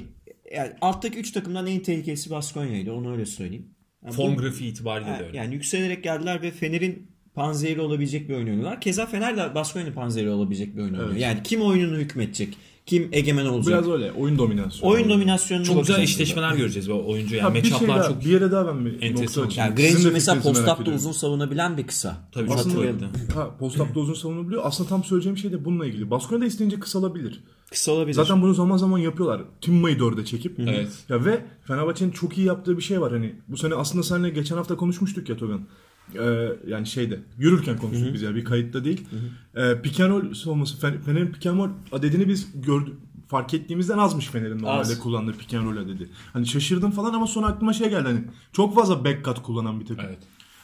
[0.54, 2.92] yani alttaki 3 takımdan en tehlikelisi Baskonya'ydı.
[2.92, 3.66] Onu öyle söyleyeyim.
[4.04, 5.36] Yani Form bu- grafiği itibariyle Ha, de öyle.
[5.38, 8.80] yani yükselerek geldiler ve Fener'in panzehri olabilecek bir oyun oynuyorlar.
[8.80, 11.10] Keza Fener de Baskonya'nın panzehri olabilecek bir oyun oynuyor.
[11.12, 11.20] Evet.
[11.22, 12.56] Yani kim oyununu hükmedecek?
[12.86, 13.66] Kim egemen olacak?
[13.84, 14.92] Biraz öyle oyun dominasyonu.
[14.92, 17.36] oyun dominasyonuna Çok güzel eşleşmeler göreceğiz bu oyuncu.
[17.36, 19.44] Ha, Yani bir, şey matchup'lar daha, çok bir yere daha ben bir enteresan.
[19.44, 19.60] nokta.
[19.60, 22.16] Yani de mesela post-up'ta uzun savunabilen bir kısa.
[22.32, 24.62] tabii Aslında ha, post-up'ta uzun savunabiliyor.
[24.64, 26.10] Aslında tam söyleyeceğim şey de bununla ilgili.
[26.10, 27.40] Baskonya'da isteyince kısalabilir.
[27.70, 28.14] Kısa olabilir.
[28.14, 29.42] Zaten bunu zaman zaman yapıyorlar.
[29.60, 30.60] Timmayı dörde çekip.
[30.60, 30.88] Evet.
[31.08, 33.12] Ya ve Fenerbahçe'nin çok iyi yaptığı bir şey var.
[33.12, 35.60] Hani bu sene aslında seninle geçen hafta konuşmuştuk ya Togan.
[36.18, 39.06] Ee, yani şeyde yürürken konuştuk biz ya bir kayıtta değil.
[39.56, 42.94] Ee, pick and roll savunması Fener- Fener'in roll adedini biz gördük
[43.28, 44.98] fark ettiğimizden azmış Fener'in normalde Az.
[44.98, 46.08] kullandığı pick and roll adedi.
[46.32, 49.86] Hani şaşırdım falan ama sonra aklıma şey geldi hani çok fazla back cut kullanan bir
[49.86, 50.04] takım.
[50.08, 50.18] Evet.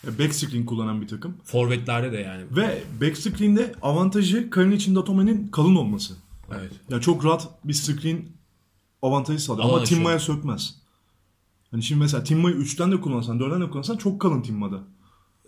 [0.08, 1.36] E, Back screen kullanan bir takım.
[1.44, 2.42] Forvetlerde de yani.
[2.50, 6.14] Ve back screen'de avantajı Kalinic'in Datome'nin kalın olması.
[6.58, 6.72] Evet.
[6.90, 8.22] Ya çok rahat bir screen
[9.02, 9.64] avantajı sağlıyor.
[9.64, 9.98] Alan Ama açıyor.
[9.98, 10.74] Timma'ya sökmez.
[11.70, 14.80] Hani şimdi mesela Timma'yı 3'ten de kullansan 4'ten de kullansan çok kalın Timma'da.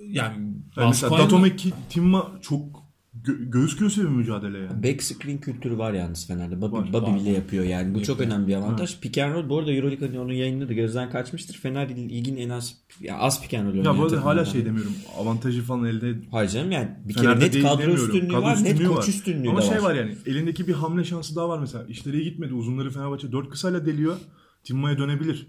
[0.01, 0.35] Yani
[0.77, 2.83] Yani mesela Baskonya- Datome ki Timma çok
[3.25, 4.83] gö- göğüs göğüse bir mücadele yani.
[4.83, 6.61] Back screen kültürü var yalnız Fener'de.
[6.61, 7.21] Bobby, Var, Bobby var.
[7.21, 7.95] bile yapıyor yani.
[7.95, 9.01] Bu çok önemli bir avantaj.
[9.01, 11.55] Pick and roll bu arada Euroleague hani onun yayınladı gözden kaçmıştır.
[11.55, 14.93] Fener ligin en az ya az pick and roll Ya bu arada hala şey demiyorum.
[15.19, 18.05] Avantajı falan elde Hayır canım yani bir kere Fener'de net değil kadro demiyorum.
[18.05, 19.09] üstünlüğü Kadro var, net üstünlüğü koç var.
[19.09, 19.83] üstünlüğü Ama de şey var.
[19.83, 21.85] var yani elindeki bir hamle şansı daha var mesela.
[21.89, 22.55] İşleri iyi gitmedi.
[22.55, 24.17] Uzunları Fenerbahçe 4 kısayla deliyor.
[24.65, 25.47] Timma'ya dönebilir.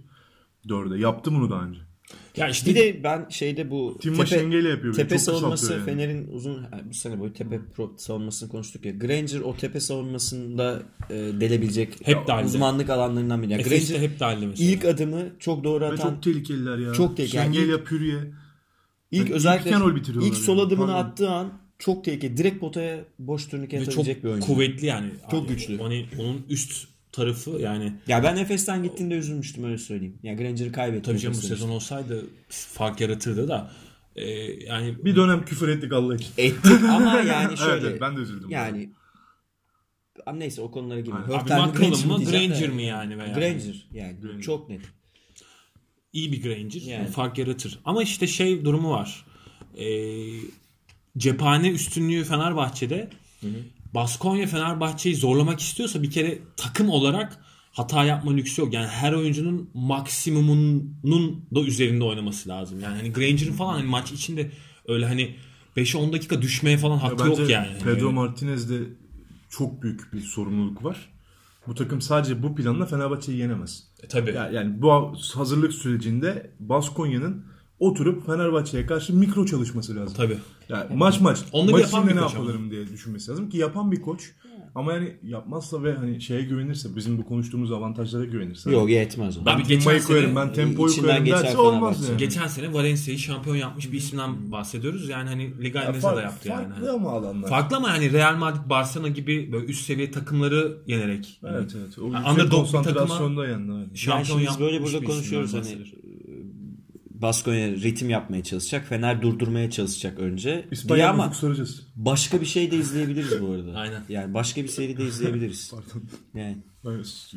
[0.69, 0.97] Dörde.
[0.97, 1.79] Yaptı bunu daha önce.
[2.37, 4.93] Ya işte Bir de ben şeyde bu Timma Şenge'yle yapıyor.
[4.93, 5.85] tepe Çok savunması yani.
[5.85, 8.91] Fener'in uzun bu sene boyu tepe pro savunmasını konuştuk ya.
[8.91, 12.47] Granger o tepe savunmasında e, delebilecek Hep dahilde.
[12.47, 13.51] uzmanlık alanlarından biri.
[13.51, 14.71] Yani Granger hep dahilde mesela.
[14.71, 16.93] ilk adımı çok doğru Ve atan çok tehlikeliler ya.
[16.93, 17.37] Çok tehlikeli.
[17.37, 18.15] Yani Şengel'le Pürye.
[19.11, 20.67] ilk Yani özellikle ilk ilk sol yani.
[20.67, 21.09] adımını Pardon.
[21.09, 22.37] attığı an çok tehlikeli.
[22.37, 24.47] Direkt potaya boş turnike Ve çok atabilecek bir oyuncu.
[24.47, 25.09] kuvvetli yani.
[25.31, 25.77] Çok Abi, güçlü.
[25.77, 30.17] Hani onun üst tarafı yani Ya ben Efes'ten gittiğinde üzülmüştüm öyle söyleyeyim.
[30.23, 31.01] Ya Granger'ı kaybetti.
[31.03, 33.71] tabii canım bu sezon olsaydı fark yaratırdı da
[34.15, 34.25] e,
[34.65, 36.33] yani Bir dönem küfür ettik Allah için.
[36.37, 37.71] Ettik ama yani şöyle.
[37.73, 38.49] Evet, evet, ben de üzüldüm.
[38.49, 38.89] Yani
[40.25, 41.35] Ama neyse o konulara girmiyorum.
[41.35, 44.19] Abi McCollum de- Granger mi yani veya Granger yani.
[44.21, 44.41] Granger.
[44.41, 44.81] Çok net.
[46.13, 47.07] iyi bir Granger Yani.
[47.07, 47.79] fark yaratır.
[47.85, 49.25] Ama işte şey durumu var.
[49.77, 49.85] E,
[51.17, 53.09] cephane üstünlüğü Fenerbahçe'de
[53.93, 57.37] Baskonya Fenerbahçe'yi zorlamak istiyorsa bir kere takım olarak
[57.71, 58.73] hata yapma lüksü yok.
[58.73, 62.79] Yani her oyuncunun maksimumunun da üzerinde oynaması lazım.
[62.79, 64.51] Yani hani Granger'ın falan hani maç içinde
[64.87, 65.35] öyle hani
[65.77, 67.67] 5-10 dakika düşmeye falan Ya hakkı bence yok yani.
[67.83, 68.11] Pedro.
[68.11, 68.79] Martinez'de
[69.49, 71.09] çok büyük bir sorumluluk var.
[71.67, 73.83] Bu takım sadece bu planla Fenerbahçe'yi yenemez.
[74.03, 74.31] E, tabii.
[74.31, 77.45] Ya- Yani bu hazırlık sürecinde Baskonya'nın
[77.79, 80.13] oturup Fenerbahçe'ye karşı mikro çalışması lazım.
[80.17, 80.37] Tabii.
[80.69, 81.39] Yani maç maç.
[81.51, 82.45] Onları maç yapan bir ne koç ama.
[82.45, 84.31] yapalım diye düşünmesi lazım ki yapan bir koç.
[84.75, 88.71] Ama yani yapmazsa ve hani şeye güvenirse bizim bu konuştuğumuz avantajlara güvenirse.
[88.71, 89.41] Yok yetmez o.
[89.41, 92.17] Abi Ben geçen sene- koyarım ben tempoyu koyarım derse olmaz yani.
[92.17, 95.09] Geçen sene Valencia'yı şampiyon yapmış bir isimden bahsediyoruz.
[95.09, 96.67] Yani hani Liga Ya fark- de yaptı yani.
[96.69, 97.49] Farklı ama alanlar.
[97.49, 101.39] Farklı ama yani Real Madrid, Barcelona gibi böyle üst seviye takımları yenerek.
[101.43, 101.99] Evet evet.
[101.99, 103.71] O Yani yüksek underdog bir konsantrasyonda yendi.
[103.71, 105.77] Yani Şampiyon şimdi biz böyle yapmış burada konuşuyoruz hani.
[107.23, 108.87] Baskonya ritim yapmaya çalışacak.
[108.87, 110.67] Fener durdurmaya çalışacak önce.
[110.71, 111.81] İspanya ama soracağız.
[111.95, 113.73] başka bir şey de izleyebiliriz bu arada.
[113.79, 114.03] Aynen.
[114.09, 115.71] Yani başka bir seri de izleyebiliriz.
[115.71, 116.03] Pardon.
[116.35, 116.57] Yani
[116.87, 117.33] Evet,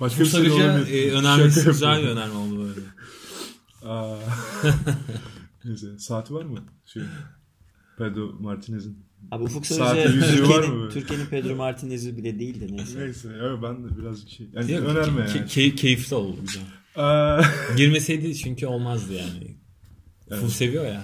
[0.00, 1.08] Başka Bu bir şey sarıca olabilir.
[1.08, 2.80] e, önermesi güzel bir önerme oldu böyle.
[3.92, 4.16] Aa.
[5.64, 6.58] Neyse saati var mı?
[6.86, 7.02] Şey,
[7.98, 8.98] Pedro Martinez'in.
[9.30, 10.90] abi Ufuk mı Türkiye'nin?
[10.90, 12.98] Türkiye'nin Pedro Martinez'i bile değil de neyse.
[13.00, 14.46] Neyse ya ben de biraz şey.
[14.54, 15.48] Yani önerme Ke- yani.
[15.48, 16.62] key- keyifli oldu güzel.
[16.98, 17.42] Aa,
[17.76, 19.56] Girmeseydi çünkü olmazdı yani.
[20.40, 21.02] Full seviyor ya.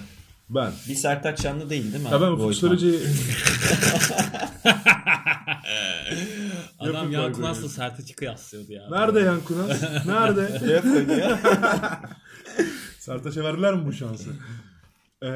[0.49, 0.71] ben.
[0.89, 2.09] Bir Sertaç Şanlı değil değil mi?
[2.11, 2.51] Ya ben.
[2.51, 2.99] Sarıcı'yı
[6.79, 7.71] Adam Yapın ya galiba Kunas'la yani.
[7.71, 8.89] Sertaç'ı kıyaslıyordu ya.
[8.89, 9.83] Nerede Yan Kunas?
[10.05, 10.59] Nerede?
[12.99, 14.29] Sertaç'a verdiler mi bu şansı?
[15.23, 15.27] Ee,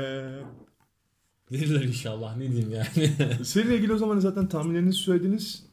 [1.51, 3.11] Verirler inşallah ne diyeyim yani.
[3.45, 5.63] seriyle ilgili o zaman zaten tahminlerinizi söylediniz.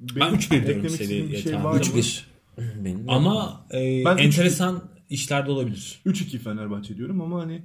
[0.00, 1.64] Ben 3-1 diyorum seriye şey tahmin.
[1.64, 1.80] var mı?
[1.80, 2.20] 3-1.
[2.84, 6.00] Benim Ama e, Ben enteresan işler de olabilir.
[6.06, 7.62] 3-2 Fenerbahçe diyorum ama hani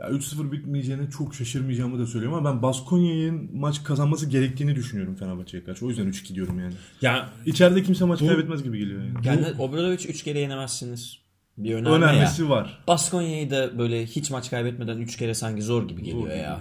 [0.00, 5.64] ya 3-0 bitmeyeceğine çok şaşırmayacağımı da söylüyorum ama ben Baskonya'nın maç kazanması gerektiğini düşünüyorum Fenerbahçe'ye
[5.64, 5.86] karşı.
[5.86, 6.74] O yüzden 3-2 diyorum yani.
[7.02, 9.14] Ya İçeride kimse maç Bu- kaybetmez gibi geliyor yani.
[9.26, 11.18] Yani Obradovic 3 kere yenemezsiniz.
[11.58, 12.48] Bir önerme Önermesi ya.
[12.48, 12.84] var.
[12.88, 16.60] Baskonya'yı da böyle hiç maç kaybetmeden 3 kere sanki zor gibi geliyor ya.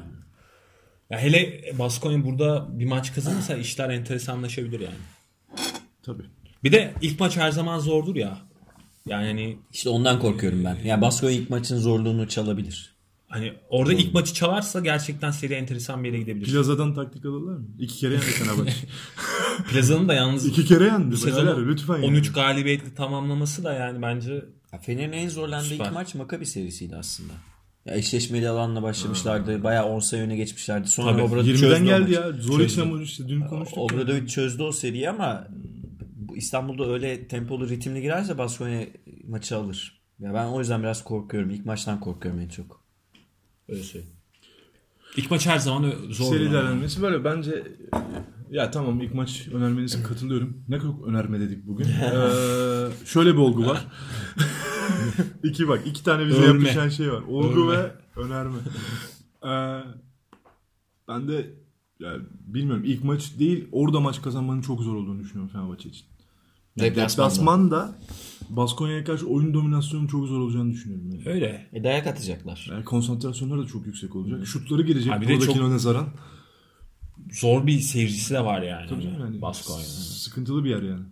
[1.10, 4.96] Ya hele Baskonya burada bir maç kazanırsa işler enteresanlaşabilir yani.
[6.04, 6.24] Tabii.
[6.66, 8.38] Bir de ilk maç her zaman zordur ya.
[9.08, 10.78] Yani hani, İşte ondan korkuyorum ben.
[10.86, 12.96] Ya Baskonya ilk maçın zorluğunu çalabilir.
[13.28, 16.46] hani orada ilk maçı çalarsa gerçekten seri enteresan bir yere gidebilir.
[16.52, 17.66] Plaza'dan taktik alırlar mı?
[17.80, 18.74] İki kere yendi Fenerbahçe.
[19.72, 21.12] Plaza'nın da yalnız İki kere yendi.
[21.12, 22.34] bu Sezonu, lütfen 13 yani.
[22.36, 24.34] galibiyetli tamamlaması da yani bence
[24.74, 25.86] Ya Fener'in en zorlandığı Süper.
[25.86, 27.34] ilk maç Maccabi serisiydi aslında.
[27.86, 29.64] Ya eşleşmeli alanla başlamışlardı.
[29.64, 30.88] Bayağı 10 sayı öne geçmişlerdi.
[30.88, 32.14] Sonra Tabii, Obradovic 20'den çözdü o geldi maçı.
[32.14, 32.32] ya.
[32.42, 33.78] Zoric ama işte dün konuştuk.
[33.78, 35.48] Obradovic çözdü o seriyi ama
[36.36, 38.88] İstanbul'da öyle tempolu ritimli girerse Baskonya
[39.28, 40.02] maçı alır.
[40.20, 41.50] Ya ben o yüzden biraz korkuyorum.
[41.50, 42.84] İlk maçtan korkuyorum en çok.
[43.70, 44.16] öyle söyleyeyim.
[45.18, 46.26] İlk maç her zaman zor.
[46.36, 47.64] Seri değerlendirmesi böyle bence
[48.52, 50.64] ya tamam ilk maç önermenize katılıyorum.
[50.68, 51.86] Ne kadar önerme dedik bugün.
[52.04, 53.86] Ee, şöyle bir olgu var.
[55.44, 56.70] iki bak iki tane bize Örme.
[56.70, 57.22] yapışan şey var.
[57.22, 57.78] Olgu Örme.
[57.84, 58.58] ve önerme.
[59.44, 59.84] Ee,
[61.08, 61.54] ben de
[62.00, 66.06] yani bilmiyorum ilk maç değil orada maç kazanmanın çok zor olduğunu düşünüyorum Fenerbahçe için.
[66.80, 67.96] Deplasman da
[68.50, 71.12] Baskonya'ya karşı oyun dominasyonunun çok zor olacağını düşünüyorum.
[71.12, 71.30] Yani.
[71.30, 71.70] Öyle.
[71.74, 72.68] E dayak atacaklar.
[72.72, 74.48] Yani konsantrasyonları da çok yüksek olacak.
[74.48, 76.08] Şutları girecek Ha, bir de çok- nazaran.
[77.32, 78.90] Zor bir seyircisi de var yani.
[78.90, 79.42] Tabii yani.
[79.42, 79.86] Baskonya.
[79.86, 81.04] Sıkıntılı bir yer yani.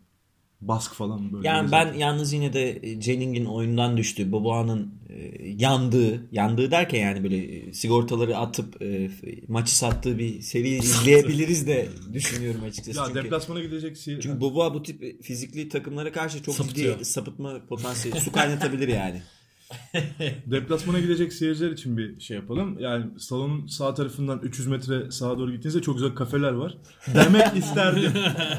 [0.68, 1.48] Bask falan böyle.
[1.48, 7.38] Yani ben yalnız yine de Jenning'in oyundan düştüğü, Boboğan'ın e, yandığı, yandığı derken yani böyle
[7.38, 9.10] e, sigortaları atıp e,
[9.48, 13.00] maçı sattığı bir seri izleyebiliriz de düşünüyorum açıkçası.
[13.00, 16.94] Ya çünkü, deplasmana gidecek si- çünkü Boba bu tip fizikli takımlara karşı çok Sapıtıyor.
[16.94, 19.22] ciddi sapıtma potansiyeli, su kaynatabilir yani.
[20.52, 22.80] Deplasmana gidecek seyirciler için bir şey yapalım.
[22.80, 26.78] Yani salonun sağ tarafından 300 metre sağa doğru gittiğinizde çok güzel kafeler var.
[27.16, 28.12] Demek isterdim.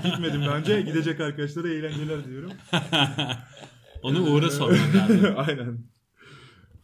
[0.05, 0.81] Gitmedim daha önce.
[0.81, 2.51] Gidecek arkadaşlara eğlenceler diyorum.
[4.03, 5.35] Onu Uğur'a sormak lazım.
[5.37, 5.79] Aynen.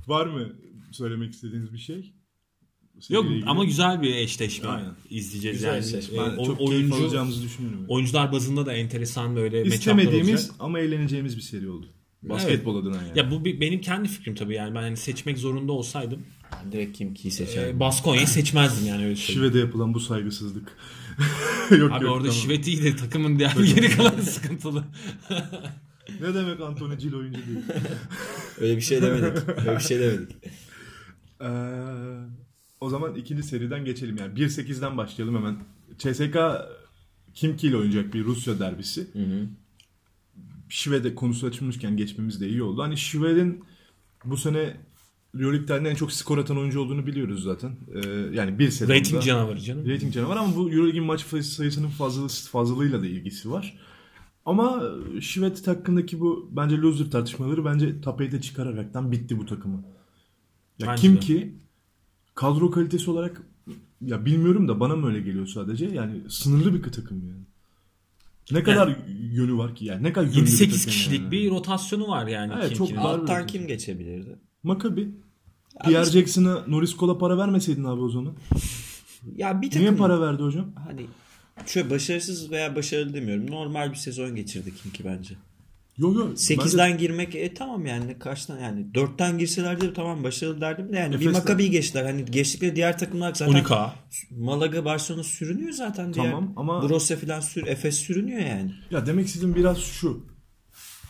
[0.06, 0.48] Var mı
[0.92, 2.14] söylemek istediğiniz bir şey?
[3.08, 3.44] Yok ilgili?
[3.46, 4.94] ama güzel bir eşleşme Aynen.
[5.10, 5.84] izleyeceğiz Güzel yani.
[5.86, 6.16] eşleşme.
[6.16, 7.84] Ee, Ben o- çok keyif oyuncu alacağımızı düşünüyorum.
[7.88, 10.54] oyuncular bazında da enteresan böyle İstemediğimiz olacak.
[10.60, 11.86] ama eğleneceğimiz bir seri oldu.
[12.22, 13.18] Basketbol adına yani.
[13.18, 16.98] Ya bu bir, benim kendi fikrim tabii yani ben hani seçmek zorunda olsaydım Ben direkt
[16.98, 17.76] kim kiyi seçerim.
[17.76, 19.50] e, Baskonya'yı seçmezdim yani öyle söyleyeyim.
[19.50, 20.76] Şive'de yapılan bu saygısızlık.
[21.70, 22.42] yok Abi yok orada tamam.
[22.42, 24.84] Şivet iyi de takımın diğer geri kalanı sıkıntılı.
[26.20, 27.58] Ne demek Anthony Gil oyuncu değil.
[28.60, 29.48] Öyle bir şey demedik.
[29.58, 30.36] Öyle bir şey demedik.
[31.40, 31.48] Ee,
[32.80, 34.34] o zaman ikinci seriden geçelim yani.
[34.38, 35.56] 1-8'den başlayalım hemen.
[35.98, 36.36] CSK
[37.34, 39.06] Kimki ile oynayacak bir Rusya derbisi.
[39.12, 39.46] Hı hı.
[40.70, 42.82] Şive'de konusu açılmışken geçmemiz de iyi oldu.
[42.82, 43.64] Hani Şive'nin
[44.24, 44.76] bu sene
[45.38, 47.76] Euroleague'den en çok skor atan oyuncu olduğunu biliyoruz zaten.
[47.94, 48.98] Ee, yani bir sezonda.
[48.98, 49.88] Rating canavarı canım.
[49.88, 53.78] Rating canavarı ama bu Euroleague'in maç sayısının fazla, fazlalığıyla da ilgisi var.
[54.44, 54.82] Ama
[55.20, 59.84] Şivet hakkındaki bu bence loser tartışmaları bence top 8'e çıkararaktan bitti bu takımı.
[60.78, 61.20] Ya Bence kim de.
[61.20, 61.54] ki
[62.34, 63.42] kadro kalitesi olarak
[64.00, 65.86] ya bilmiyorum da bana mı öyle geliyor sadece.
[65.86, 67.44] Yani sınırlı bir takım yani.
[68.52, 68.96] Ne kadar
[69.32, 70.02] yönü var ki yani?
[70.02, 71.30] Ne kadar yönlü bir 7-8 takım kişilik yani.
[71.30, 72.52] bir rotasyonu var yani.
[72.56, 73.04] Evet, çok Kimki'nin.
[73.08, 74.38] Var Alttan kim geçebilirdi?
[74.62, 75.08] Maccabi.
[75.84, 78.34] Pierre Jackson'a Norris Cole'a para vermeseydin abi o zaman.
[79.36, 80.72] Ya bir takım Niye para verdi hocam?
[80.86, 81.06] hani
[81.66, 83.50] şöyle başarısız veya başarılı demiyorum.
[83.50, 85.34] Normal bir sezon geçirdi Kimki bence.
[86.00, 86.28] Yok yok.
[86.38, 91.10] 8'den girmek e tamam yani kaçtan yani 4'ten girselerdi de tamam başarılı derdim de yani
[91.10, 92.04] bir Efes'ten- Maccabi'yi geçtiler.
[92.04, 93.90] Hani geçtikleri diğer takımlar zaten 12K.
[94.30, 96.26] Malaga Barcelona sürünüyor zaten diğer.
[96.30, 98.70] Tamam ama- Borussia falan sür Efes sürünüyor yani.
[98.90, 100.29] Ya demek istediğim biraz şu.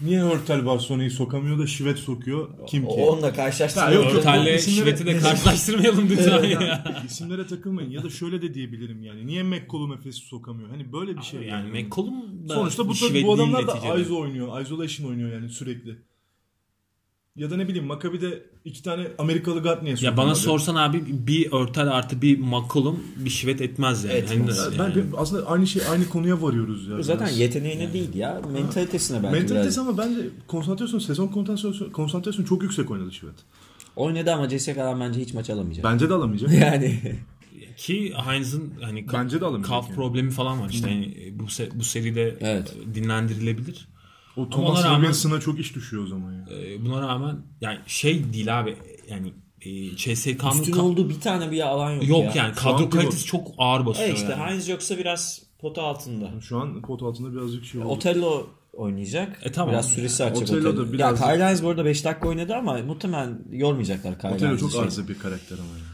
[0.03, 2.49] Niye Hörtel Barcelona'yı sokamıyor da Şivet sokuyor?
[2.67, 2.89] Kim ki?
[2.95, 3.93] Onunla Ha, karşılaştırıyor.
[3.93, 4.15] yok, yok.
[4.15, 6.85] Örtel'le isimleri- Şivet'i de karşılaştırmayalım lütfen ya.
[7.07, 9.27] İsimlere takılmayın ya da şöyle de diyebilirim yani.
[9.27, 10.71] Niye McCollum Efes'i sokamıyor?
[10.71, 12.93] Hani böyle bir şey Yani McCollum da Sonuçta bu,
[13.27, 13.99] bu adamlar da.
[13.99, 14.61] ISO oynuyor.
[14.61, 15.99] Isolation oynuyor yani sürekli.
[17.41, 20.37] Ya da ne bileyim Maccabi'de iki tane Amerikalı guard niye Ya bana abi?
[20.39, 24.15] sorsan abi bir Örtel artı bir McCollum bir Şivet etmez yani.
[24.17, 24.59] Etmez.
[24.59, 24.95] Hani- Ben, yani.
[24.97, 27.03] ben- aslında aynı şey aynı konuya varıyoruz ya.
[27.03, 27.39] Zaten biraz.
[27.39, 28.41] yeteneğine değil ya.
[28.53, 29.43] Mentalitesine belki biraz.
[29.43, 33.35] Mentalitesi ama bence konsantrasyon, sezon konsantrasyon, konsantrasyon çok yüksek oynadı Şivet.
[33.97, 35.85] Oynadı ama CSK'dan bence hiç maç alamayacak.
[35.85, 36.51] Bence de alamayacak.
[36.61, 37.01] Yani
[37.77, 39.95] Ki Heinz'ın hani Bence de alamayacak kalf yani.
[39.97, 40.91] problemi falan var işte.
[40.91, 42.75] Yani bu se- bu seride Evet.
[42.95, 43.89] dinlendirilebilir.
[44.47, 46.45] O Thomas rağmen- Robinson'a çok iş düşüyor o zaman ya.
[46.53, 48.77] Ee, buna rağmen yani şey değil abi
[49.11, 52.33] yani e, CSK'nın üstün ka- olduğu bir tane bile alan yok, yok ya.
[52.45, 52.93] yani Şu an kadro pivot.
[52.93, 54.43] kalitesi çok ağır basıyor Evet işte yani.
[54.51, 56.31] Heinz yoksa biraz pota altında.
[56.41, 57.89] Şu an pot altında birazcık şey oldu.
[57.89, 59.39] Otello oynayacak.
[59.43, 59.73] E tamam.
[59.73, 60.93] Biraz süresi açacak Otello da Otello.
[60.93, 64.73] biraz- Ya Kyle Hines bu arada 5 dakika oynadı ama muhtemelen yormayacaklar Kyle Otello Hines'i
[64.73, 65.85] çok arıza bir karakter ama ya.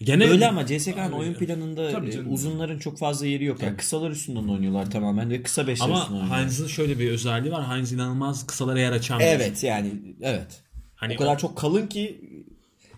[0.00, 3.62] Gene Öyle ama CSK'nın oyun planında Tabii e, uzunların çok fazla yeri yok.
[3.62, 6.38] Yani kısalar üstünden oynuyorlar tamamen ve kısa beşler üstünden ama.
[6.38, 7.76] Heinz'ın şöyle bir özelliği var.
[7.76, 10.62] Heinz inanılmaz kısalara yer açan bir Evet yani evet.
[10.94, 12.20] Hani o kadar çok kalın ki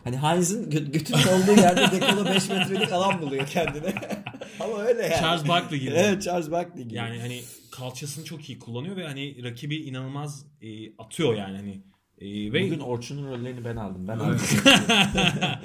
[0.04, 3.94] hani Heinz'in gö- götünün olduğu yerde dekolo 5 metrelik alan buluyor kendine.
[4.60, 5.20] ama öyle yani.
[5.20, 5.94] Charles Barkley gibi.
[5.94, 6.94] Evet Charles Barkley gibi.
[6.94, 11.80] Yani hani kalçasını çok iyi kullanıyor ve hani rakibi inanılmaz e, atıyor yani hani
[12.20, 14.08] E, ve Bugün Orçun'un rollerini ben aldım.
[14.08, 14.40] Ben aldım.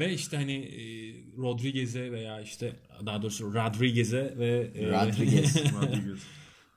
[0.00, 0.82] ve işte hani e,
[1.38, 5.56] Rodriguez'e veya işte daha doğrusu Rodriguez'e ve e, Rodriguez.
[5.82, 6.18] Rodriguez.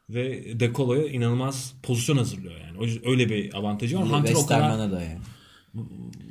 [0.10, 2.78] ve Decolo'ya inanılmaz pozisyon hazırlıyor yani.
[2.80, 4.06] O öyle bir avantajı var.
[4.06, 5.20] Hunter o kadar da yani.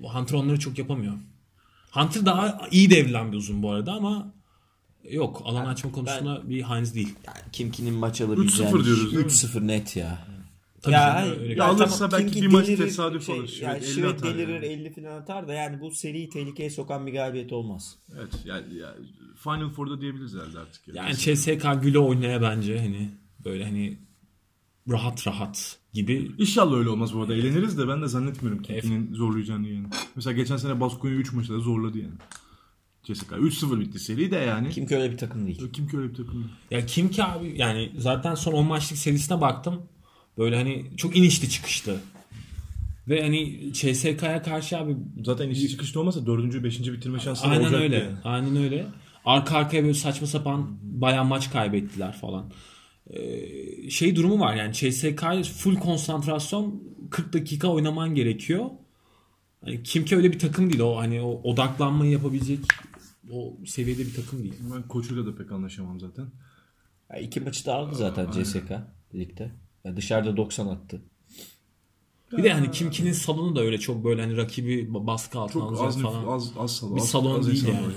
[0.02, 1.14] Hunter onları çok yapamıyor.
[1.90, 4.34] Hunter daha iyi devrilen bir uzun bu arada ama
[5.10, 7.14] yok alan açma konusunda bir Heinz değil.
[7.26, 9.30] Yani Kimki'nin maç alabileceği 3-0 diyoruz değil mi?
[9.30, 10.26] 3-0 net ya.
[10.82, 13.48] Tabii ya canım, öyle Ya alırsa tamam, belki Kimki bir maç delirir, tesadüf şey, olur.
[13.48, 14.66] Şivet Yani 50 Şivet atar delirir yani.
[14.66, 17.98] 50 falan atar da yani bu seriyi tehlikeye sokan bir galibiyet olmaz.
[18.16, 20.88] Evet yani, yani Final Four'da diyebiliriz herhalde artık.
[20.88, 20.94] ya.
[20.94, 23.10] Yani CSK güle oynaya bence hani
[23.44, 23.98] böyle hani
[24.90, 27.34] rahat rahat gibi İnşallah öyle olmaz bu arada.
[27.34, 29.86] Eğleniriz de ben de zannetmiyorum Kimki'nin zorlayacağını yani.
[30.16, 32.14] Mesela geçen sene Baskonya 3 maçta da zorladı yani.
[33.02, 34.64] CSK 3-0 bitti seri de yani.
[34.64, 35.72] Kim, Kimki öyle bir takım değil.
[35.72, 36.54] kim ki öyle bir takım değil.
[36.70, 39.82] Ya kim ki abi yani zaten son 10 maçlık serisine baktım.
[40.38, 42.00] Böyle hani çok inişli çıkıştı.
[43.08, 46.64] Ve hani CSK'ya karşı abi Zaten işi çıkışta olmasa 4.
[46.64, 46.80] 5.
[46.80, 47.96] bitirme şansı aynen olacaktı öyle.
[47.96, 48.16] yani.
[48.24, 48.86] Aynen öyle.
[49.24, 52.50] Arka arkaya böyle saçma sapan bayağı maç kaybettiler falan.
[53.10, 55.24] Ee, şey durumu var yani CSK
[55.56, 58.66] full konsantrasyon 40 dakika oynaman gerekiyor.
[59.64, 60.80] Hani Kimki öyle bir takım değil.
[60.80, 62.58] O hani o odaklanmayı yapabilecek
[63.32, 64.54] o seviyede bir takım değil.
[64.74, 66.26] Ben koçuyla da pek anlaşamam zaten.
[67.10, 68.70] Ya iki maçı da aldı zaten CSK
[69.14, 69.50] ligde.
[69.84, 71.02] Ya dışarıda 90 attı.
[72.36, 76.02] Bir de hani Kimki'nin salonu da öyle çok böyle hani rakibi baskı altına Çok az,
[76.02, 76.26] falan.
[76.26, 76.96] az, az salon.
[76.96, 77.78] bir salon az değil yani.
[77.86, 77.92] var.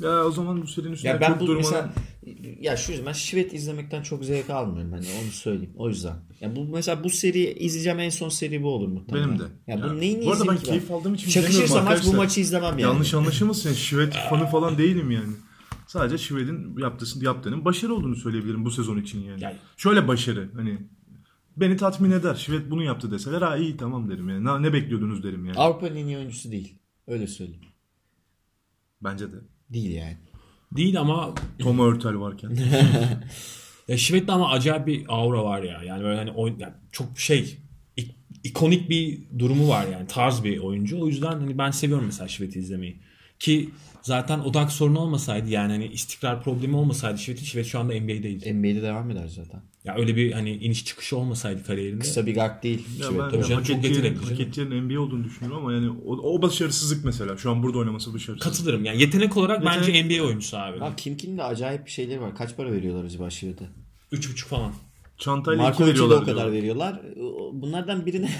[0.00, 1.92] Ya o zaman bu serinin üstüne Ya ben çok bu durmadan...
[2.26, 5.72] mesela ya şu yüzden ben Şivet izlemekten çok zevk almıyorum hani onu söyleyeyim.
[5.76, 6.16] O yüzden.
[6.40, 9.28] Ya bu mesela bu seri izleyeceğim en son seri bu olur muhtemelen.
[9.28, 9.44] Benim de.
[9.66, 12.70] Ya bu Ya, neyini bu arada ben keyif aldığım için Çakışırsa maç bu maçı izlemem
[12.78, 12.82] yani.
[12.82, 13.68] Yanlış anlaşılmasın.
[13.68, 15.32] Yani Şivet fanı falan değilim yani.
[15.98, 19.42] Sadece Şivet'in yaptığı, yaptığının başarı olduğunu söyleyebilirim bu sezon için yani.
[19.42, 20.78] Yani- Şöyle başarı hani
[21.56, 22.34] beni tatmin eder.
[22.34, 24.44] Şivet bunu yaptı deseler ha iyi tamam derim yani.
[24.44, 25.58] Ne, ne bekliyordunuz derim yani.
[25.58, 26.74] Avrupa'nın en iyi oyuncusu değil.
[27.06, 27.60] Öyle söyleyeyim.
[29.04, 29.36] Bence de.
[29.70, 30.16] Değil yani.
[30.76, 32.50] Değil ama Tom Hurtel varken.
[33.88, 35.82] ya Şivet'te ama acayip bir aura var ya.
[35.82, 37.58] Yani böyle hani oyun, yani çok şey
[37.96, 40.06] ik- ikonik bir durumu var yani.
[40.06, 41.00] Tarz bir oyuncu.
[41.02, 43.00] O yüzden hani ben seviyorum mesela Şivet'i izlemeyi.
[43.40, 43.70] Ki
[44.02, 48.54] zaten odak sorunu olmasaydı yani hani istikrar problemi olmasaydı Şivet'in Şivet şu anda NBA'deydi.
[48.54, 49.62] NBA'de devam eder zaten.
[49.84, 52.00] Ya öyle bir hani iniş çıkışı olmasaydı kariyerinde.
[52.00, 52.86] Kısa bir gag değil.
[53.00, 53.30] Ya Şivet ben.
[53.30, 57.36] Tabii canım, çok yetenekli ettiğinin NBA olduğunu düşünüyorum ama yani o, o başarısızlık mesela.
[57.36, 58.44] Şu an burada oynaması başarısız.
[58.44, 58.84] Katılırım.
[58.84, 60.84] Yani yetenek olarak Yetenek- bence NBA oyuncusu abi.
[60.84, 62.36] Abi Kimkin'in de acayip bir şeyleri var.
[62.36, 63.64] Kaç para veriyorlar acaba Şivet'e?
[64.12, 64.72] 3.5 falan.
[65.18, 66.22] Çantayla iki Markovic'e de veriyorlar.
[66.22, 67.00] o kadar veriyorlar.
[67.52, 68.26] Bunlardan birine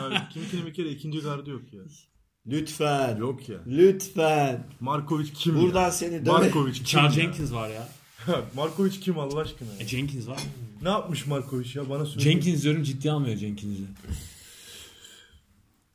[0.00, 1.80] Abi, Kimkinin bir kere ikinci gardı yok ya.
[2.50, 3.16] Lütfen.
[3.16, 3.56] Yok ya.
[3.66, 4.66] Lütfen.
[4.80, 5.90] Markovic kim Buradan ya?
[5.90, 6.32] seni döve.
[6.32, 7.22] Markovic kim Charles ya?
[7.22, 7.88] Jenkins var ya.
[8.56, 9.68] Markovic kim Allah aşkına?
[9.78, 9.88] E, ya?
[9.88, 10.40] Jenkins var.
[10.82, 12.20] Ne yapmış Markovic ya bana söyle.
[12.30, 13.82] Jenkins diyorum ciddi almıyor Jenkins'i.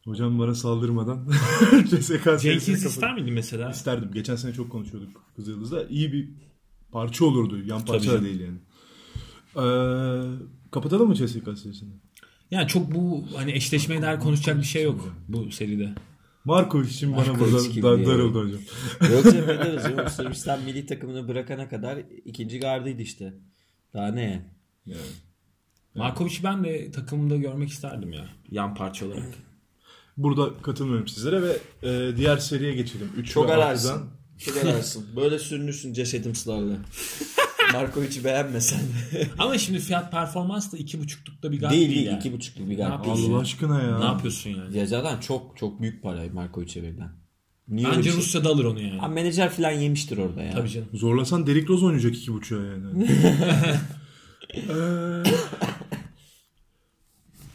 [0.05, 1.27] Hocam bana saldırmadan
[1.89, 3.71] CSK Jenkins ister miydin mesela?
[3.71, 4.11] İsterdim.
[4.13, 5.87] Geçen sene çok konuşuyorduk Kızıldız'da.
[5.87, 6.29] İyi bir
[6.91, 7.57] parça olurdu.
[7.65, 8.57] Yan parça da değil yani.
[9.55, 9.61] Ee,
[10.71, 11.89] kapatalım mı CSK serisini?
[12.51, 15.89] Yani çok bu hani eşleşmeye dair konuşacak bir şey yok bu seride.
[16.45, 18.07] Markovic için bana burada kim da, diye.
[18.07, 18.61] darıldı hocam.
[19.11, 19.83] Yoksa ederiz.
[19.97, 23.33] Yok, Sırbistan milli takımını bırakana kadar ikinci gardıydı işte.
[23.93, 24.49] Daha ne?
[24.85, 25.01] Yani.
[25.95, 28.29] Markovic'i ben de takımımda görmek isterdim ya.
[28.51, 29.33] Yan parça olarak.
[30.17, 33.09] Burada katılmıyorum sizlere ve e, diğer seriye geçelim.
[33.17, 34.09] Üç Çok altıdan.
[34.37, 35.05] Çok ararsın.
[35.15, 36.75] Böyle sürünürsün cesedimslarla.
[37.73, 38.79] Markovic'i beğenmesen.
[39.39, 42.07] Ama şimdi fiyat performans da iki buçuklukta bir gard değil değil, değil.
[42.07, 42.17] yani.
[42.17, 43.23] iki buçukluk bir yapıyorsun?
[43.23, 43.33] değil.
[43.35, 43.99] Allah aşkına ya.
[43.99, 44.77] Ne yapıyorsun yani?
[44.77, 47.11] Ya zaten çok çok büyük para Markovic'e verilen.
[47.67, 48.19] Niye Bence şey?
[48.19, 48.99] Rusya'da alır onu yani.
[48.99, 50.51] Ha, menajer falan yemiştir orada ya.
[50.51, 50.87] Tabii canım.
[50.93, 53.07] Zorlasan Derrick Rose oynayacak iki buçuğa yani.
[54.53, 55.33] Eee,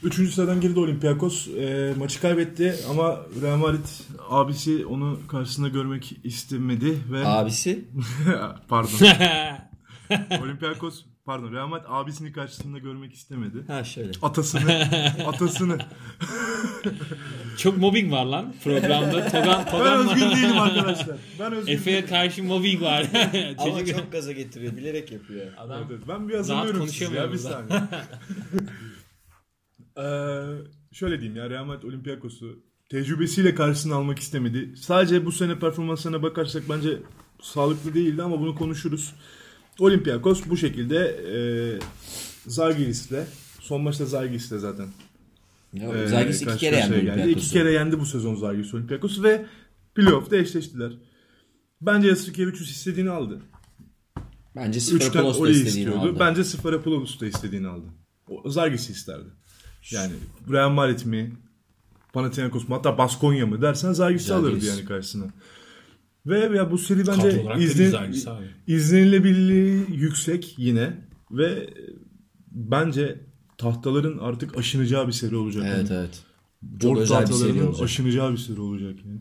[0.02, 1.46] Üçüncü sıradan girdi Olympiakos.
[1.46, 3.86] Eee, maçı kaybetti ama Real Madrid
[4.30, 7.84] abisi onu karşısında görmek istemedi ve Abisi
[8.68, 9.06] pardon.
[10.42, 13.64] Olympiakos pardon Real Madrid abisini karşısında görmek istemedi.
[13.66, 14.10] ha şöyle.
[14.22, 14.72] Atasını
[15.26, 15.78] atasını.
[17.56, 19.28] Çok mobbing var lan programda.
[19.28, 20.36] Togan, Ben Togan özgür var.
[20.36, 21.16] değilim arkadaşlar.
[21.38, 23.06] Ben özgür Efe'ye karşı mobbing var.
[23.58, 24.76] Ama Çocuk çok gaza getiriyor.
[24.76, 25.46] Bilerek yapıyor.
[25.56, 26.02] adam Evet, evet.
[26.08, 27.80] Ben bir hazırlıyorum sizi ya bir saniye.
[29.98, 30.04] Ee,
[30.92, 32.58] şöyle diyeyim ya Real Madrid Olympiakos'u
[32.90, 34.76] tecrübesiyle karşısına almak istemedi.
[34.76, 36.98] Sadece bu sene performanslarına bakarsak bence
[37.42, 39.14] sağlıklı değildi ama bunu konuşuruz.
[39.78, 40.96] Olympiakos bu şekilde
[41.34, 41.38] e,
[42.46, 43.26] Zalgiris'le
[43.60, 44.88] son maçta Zalgiris'le zaten.
[45.72, 47.30] Ya, e, Zagis iki kere yendi geldi.
[47.30, 49.46] İki kere yendi bu sezon Zalgiris Olympiakos ve
[49.94, 50.92] playoff'ta eşleştiler.
[51.80, 53.42] Bence Yasikevicius istediğini aldı.
[54.56, 54.80] Bence
[55.20, 55.98] Oli istediğini istiyordu.
[55.98, 56.16] aldı.
[56.20, 57.86] Bence Sferapoulos'u da istediğini aldı.
[58.28, 59.28] O Zargis'i isterdi.
[59.90, 60.12] Yani
[60.50, 61.32] Real Madrid mi?
[62.12, 62.76] Panathinaikos mu?
[62.76, 64.30] Hatta Baskonya mı dersen Zalgiris.
[64.30, 65.24] alırdı yani karşısına.
[66.28, 68.14] Ve ya bu seri bence izlen,
[68.66, 70.92] izlenilebilirliği yüksek yine
[71.30, 71.70] ve
[72.52, 73.20] bence
[73.58, 75.64] tahtaların artık aşınacağı bir seri olacak.
[75.68, 76.00] Evet Yani.
[76.00, 76.22] evet.
[76.80, 77.84] Çok Board özel bir seri olacak.
[77.84, 79.20] aşınacağı bir seri olacak yani.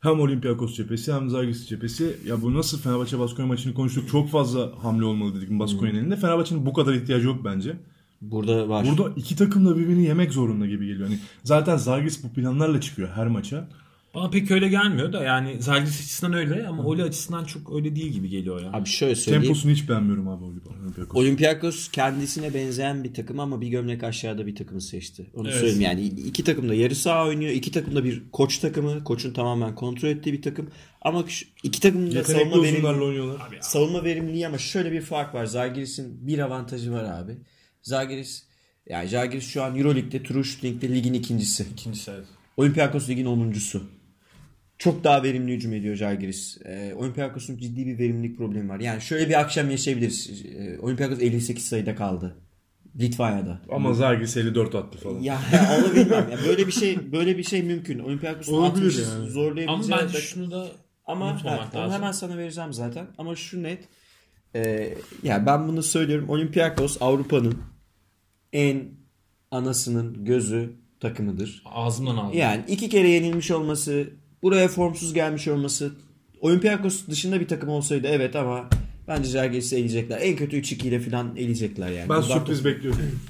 [0.00, 2.16] Hem Olympiakos cephesi hem Zalgiris cephesi.
[2.26, 4.08] Ya bu nasıl Fenerbahçe Baskonya maçını konuştuk.
[4.10, 6.16] Çok fazla hamle olmalı dedik Baskonya'nın elinde.
[6.16, 7.76] Fenerbahçe'nin bu kadar ihtiyacı yok bence.
[8.20, 8.86] Burada var.
[8.86, 11.08] Burada iki takım da birbirini yemek zorunda gibi geliyor.
[11.08, 13.68] Hani zaten Zalgiris bu planlarla çıkıyor her maça.
[14.14, 18.12] Bana pek öyle gelmiyor da yani Zalgiris açısından öyle ama Oli açısından çok öyle değil
[18.12, 18.72] gibi geliyor ya.
[18.72, 19.42] Abi şöyle söyleyeyim.
[19.42, 21.16] Temposunu hiç beğenmiyorum abi Olympiakos.
[21.20, 25.30] Olympiakos kendisine benzeyen bir takım ama bir gömlek aşağıda bir takımı seçti.
[25.34, 25.58] Onu Evet.
[25.58, 27.50] söyleyeyim yani iki takım da yarı saha oynuyor.
[27.52, 29.04] iki takım da bir koç takımı.
[29.04, 30.70] Koçun tamamen kontrol ettiği bir takım.
[31.02, 35.46] Ama şu- iki takım da savunma verimli, savunma verimliliği ama şöyle bir fark var.
[35.46, 37.38] Zalgiris'in bir avantajı var abi.
[37.82, 38.42] Zalgiris
[38.88, 41.66] yani Zalgiris şu an Euroleague'de, True Shooting'de ligin ikincisi.
[41.72, 42.26] İkincisi evet.
[42.56, 43.80] Olympiakos ligin 10'uncusu.
[44.80, 46.58] Çok daha verimli hücum ediyor Žalgiris.
[46.64, 48.80] Ee, Olympiakos'un ciddi bir verimlilik problemi var.
[48.80, 50.44] Yani şöyle bir akşam yaşayabiliriz.
[50.44, 52.36] Ee, Olympiakos 58 sayıda kaldı.
[53.00, 53.60] Litvanya'da.
[53.70, 55.20] Ama Zagis 54 attı falan.
[55.20, 56.28] Ya, ya onu bilmem.
[56.30, 57.98] Ya böyle bir şey böyle bir şey mümkün.
[57.98, 59.14] Olympiakos'un Olabilir 60'ı yani.
[59.14, 60.68] Ama zorlayabileceği bence de- şunu da
[61.06, 61.94] Ama evet, onu lazım.
[61.94, 63.06] hemen sana vereceğim zaten.
[63.18, 63.88] Ama şu net.
[64.54, 66.28] E, ya ben bunu söylüyorum.
[66.28, 67.58] Olympiakos Avrupa'nın
[68.52, 68.82] en
[69.50, 71.62] anasının gözü takımıdır.
[71.64, 72.38] Ağzımdan aldım.
[72.38, 74.10] Yani iki kere yenilmiş olması,
[74.42, 75.92] buraya formsuz gelmiş olması,
[76.40, 78.68] Olympiakos dışında bir takım olsaydı evet ama
[79.08, 80.18] bence Žalgiris'i eleyecekler.
[80.20, 82.08] En kötü 3-2 ile falan eleyecekler yani.
[82.08, 83.00] Ben Buradan sürpriz bekliyorum.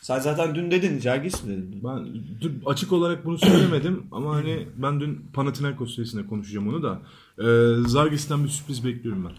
[0.00, 1.80] Sen zaten dün dedin Žalgiris mi dedin?
[1.84, 2.06] Ben
[2.40, 7.00] dün açık olarak bunu söylemedim ama hani ben dün Panathinaikos serisinde konuşacağım onu da.
[7.38, 9.32] Ee, Zargis'ten bir sürpriz bekliyorum ben.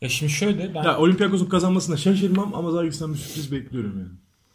[0.00, 4.08] Ya şimdi şöyle ben Ya Olympiakos'un kazanmasına şaşırmam ama Zargis'ten bir sürpriz bekliyorum yani.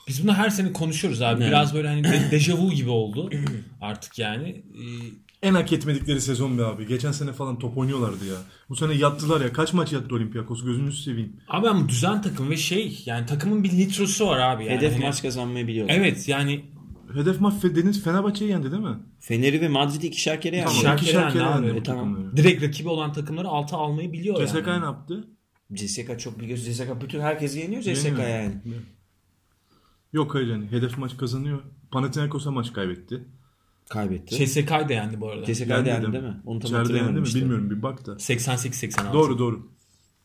[0.08, 1.42] biz bunu her sene konuşuyoruz abi.
[1.44, 3.30] Biraz böyle hani de, dejavu gibi oldu
[3.82, 4.50] artık yani.
[4.50, 4.84] Ee,
[5.44, 6.88] En hak etmedikleri sezon be abi.
[6.88, 8.36] Geçen sene falan top oynuyorlardı ya.
[8.70, 9.54] Bu sene yattılar ya.
[9.54, 11.34] Kaç maç yattı Olympiakos gözünüzü seveyim.
[11.48, 14.66] Abi ama düzen takım ve şey yani takımın bir nitrosu var abi.
[14.66, 14.78] Yani.
[14.78, 15.96] Hedef Hani- maç kazanmayı biliyorlar.
[15.96, 16.66] Evet yani
[17.14, 18.96] Hedef maç Deniz Fenerbahçe'yi yendi değil mi?
[19.20, 20.66] Fener'i ve Madrid'i ikişer kere yani.
[20.66, 20.78] Tamam.
[20.78, 22.38] İkişer ikişer kere kere yendi yendi E, tamam.
[22.38, 24.82] direkt rakibi olan takımları alta almayı biliyor CSK yani.
[24.82, 25.28] ne yaptı?
[25.74, 26.72] CSK çok biliyorsun.
[26.72, 28.28] CSK bütün herkesi yeniyor CSK Yeniyor.
[28.28, 28.54] yani.
[30.14, 30.68] Yok hayır yani.
[30.72, 31.60] Hedef maç kazanıyor.
[31.92, 33.26] Panathinaikos'a maç kaybetti.
[33.94, 34.46] Kaybetti.
[34.46, 35.46] CSK'ydı de yendi bu arada.
[35.46, 36.42] CSK Yendi yendi de değil mi?
[36.46, 37.40] Onu tam İçeride yendi mi işte.
[37.40, 38.12] bilmiyorum bir bak da.
[38.12, 39.14] 88-86.
[39.14, 39.68] Doğru doğru.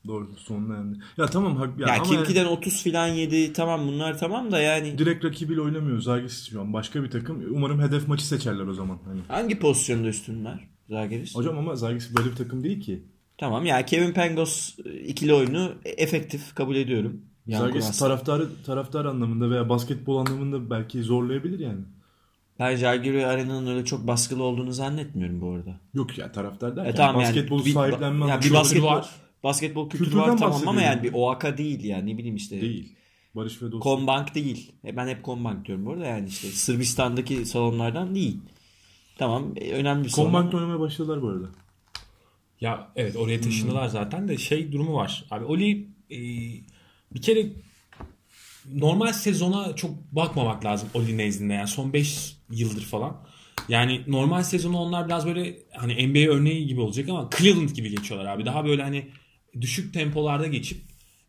[0.06, 0.98] Doğru sonunda yendi.
[1.16, 4.98] Ya tamam hak- ya, Ya ama Kimki'den 30 filan yedi tamam bunlar tamam da yani
[4.98, 7.44] direkt rakibiyle oynamıyor Zagis şu an başka bir takım.
[7.50, 8.98] Umarım hedef maçı seçerler o zaman.
[9.04, 9.20] Hani.
[9.28, 11.34] hangi pozisyonda üstünler Zagiris?
[11.34, 13.02] Hocam ama Zagis böyle bir takım değil ki.
[13.38, 17.20] Tamam ya Kevin Pangos ikili oyunu efektif kabul ediyorum.
[17.56, 17.98] Kuras.
[17.98, 21.80] taraftarı taraftar anlamında veya basketbol anlamında belki zorlayabilir yani.
[22.58, 25.80] Ben Jalgiris Arena'nın öyle çok baskılı olduğunu zannetmiyorum bu arada.
[25.94, 29.10] Yok ya taraftar derken E tamam yani basketbolu bir- sahiplenme ya bir anlamında basketbol var.
[29.44, 32.60] Basketbol kültürü Kültürden var tamam ama yani bir OAKA değil yani ne bileyim işte.
[32.60, 32.94] değil.
[33.34, 33.82] Barış ve dostluk.
[33.82, 34.72] Kombank değil.
[34.84, 38.40] E, Ben hep Kombank diyorum bu arada yani işte Sırbistan'daki salonlardan değil.
[39.18, 40.26] Tamam e, önemli bir salon.
[40.26, 41.46] Kombank'ta oynamaya başladılar bu arada.
[42.60, 45.24] Ya evet oraya taşındılar zaten de şey durumu var.
[45.30, 46.18] Abi Oli e,
[47.14, 47.46] bir kere
[48.72, 53.16] normal sezona çok bakmamak lazım Oli nezdinde yani son 5 yıldır falan.
[53.68, 58.34] Yani normal sezonu onlar biraz böyle hani NBA örneği gibi olacak ama Cleveland gibi geçiyorlar
[58.34, 58.46] abi.
[58.46, 59.08] Daha böyle hani
[59.60, 60.80] düşük tempolarda geçip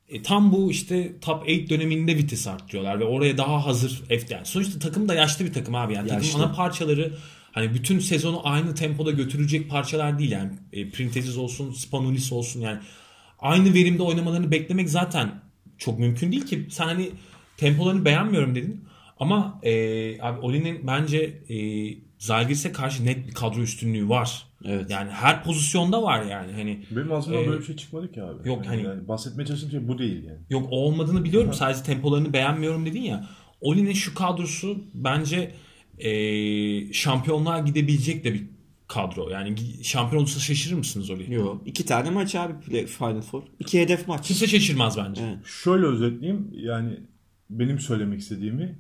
[0.09, 4.45] e, tam bu işte top 8 döneminde vites arttırıyorlar ve oraya daha hazır F yani.
[4.45, 6.09] Sonuçta takım da yaşlı bir takım abi yani.
[6.09, 6.25] Yaşlı.
[6.25, 7.13] Takımın ana parçaları
[7.51, 10.51] hani bütün sezonu aynı tempoda götürecek parçalar değil yani.
[10.73, 12.79] E, Printezis olsun, Spanulis olsun yani.
[13.39, 15.31] Aynı verimde oynamalarını beklemek zaten
[15.77, 16.67] çok mümkün değil ki.
[16.69, 17.09] Sen hani
[17.59, 18.85] tempolarını beğenmiyorum dedin.
[19.19, 19.71] Ama e,
[20.21, 21.17] abi Oli'nin bence
[21.49, 21.57] e,
[22.17, 24.45] Zalgiris'e karşı net bir kadro üstünlüğü var.
[24.65, 24.89] Evet.
[24.89, 26.51] Yani her pozisyonda var yani.
[26.51, 28.49] Hani Benim ağzımdan Ee, böyle bir şey çıkmadı ki abi.
[28.49, 30.37] yok yani, hani- yani bahsetmeye çalıştığım şey bu değil yani.
[30.49, 31.53] Yok o olmadığını biliyorum.
[31.53, 33.27] Sadece tempolarını beğenmiyorum dedin ya.
[33.61, 35.51] Oli'nin şu kadrosu bence
[35.99, 38.43] e, şampiyonluğa gidebilecek de bir
[38.87, 39.29] kadro.
[39.29, 41.33] Yani şampiyon olursa şaşırır mısınız Oli?
[41.33, 41.61] Yok.
[41.65, 42.53] iki tane maç abi
[42.87, 43.43] Final Four.
[43.59, 44.27] İki hedef maç.
[44.27, 45.21] Kimse şaşırmaz bence.
[45.25, 45.45] Evet.
[45.63, 46.93] Şöyle özetleyeyim yani
[47.49, 48.79] benim söylemek istediğimi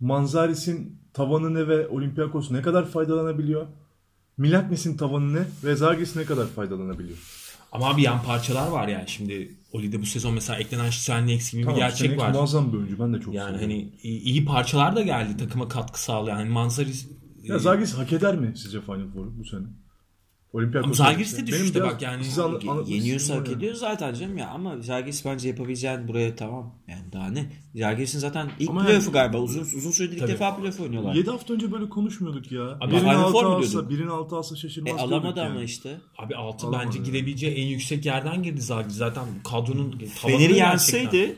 [0.00, 3.66] Manzaris'in tavanı ne ve Olympiakos ne kadar faydalanabiliyor?
[4.36, 7.18] Milaknis'in tavanı ne ve Zagis ne kadar faydalanabiliyor?
[7.72, 9.08] Ama bir yan parçalar var yani.
[9.08, 12.30] Şimdi Oli'de bu sezon mesela eklenen Şüsenliyeks gibi bir Tamam, gerçek Stenek var.
[12.30, 13.70] muazzam bir oyuncu ben de çok Yani seviyorum.
[13.80, 16.36] hani iyi, parçalar da geldi takıma katkı sağlayan.
[16.36, 17.08] Hani Manzaris
[17.42, 19.66] Ya Zagis hak eder mi sizce Final Four'u bu sene?
[20.52, 20.86] Olympiakos.
[20.86, 22.24] Ama Zalgiris de Benim düşüşte biraz bak yani.
[22.24, 22.42] size
[22.86, 26.74] Yeniyorsa hak ediyor zaten canım ya ama Jalgiris bence yapabileceğin buraya tamam.
[26.88, 27.52] Yani daha ne?
[27.74, 31.14] Jalgiris'in zaten ilk Ama playoff'u yani- galiba uzun uzun süredir ilk defa playoff oynuyorlar.
[31.14, 32.62] 7 hafta önce böyle konuşmuyorduk ya.
[32.62, 33.90] Abi birini Final Four altı alsa, diyorduk?
[33.90, 35.50] birini altı alsa E, şaşırmaz diyorduk alamadı yani.
[35.50, 35.96] ama işte.
[36.18, 37.06] Abi 6 Alamadı bence yani.
[37.06, 38.96] gidebileceği en yüksek yerden girdi Zalgiris.
[38.96, 40.70] Zaten kadronun tavanı Fener'i gerçekten.
[40.70, 41.36] yenseydi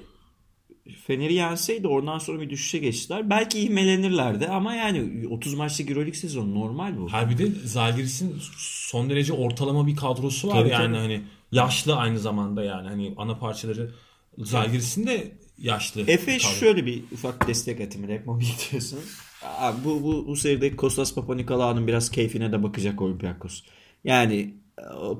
[1.06, 3.30] Fener'i yenseydi oradan sonra bir düşüşe geçtiler.
[3.30, 7.08] Belki ivmelenirlerdi ama yani 30 maçlık Euroleague sezonu normal bu.
[7.08, 10.96] Her bir de Zalgiris'in son derece ortalama bir kadrosu var Tabii, yani tabii.
[10.96, 11.22] hani
[11.52, 13.90] yaşlı aynı zamanda yani hani ana parçaları
[14.38, 16.00] Zalgiris'in de yaşlı.
[16.00, 18.98] Efe bir şöyle bir ufak destek atımı bekliyorsun.
[19.44, 23.62] Aa, bu, bu, bu seride Kostas Papanikolaou'nun biraz keyfine de bakacak Olympiakos.
[24.04, 24.54] Yani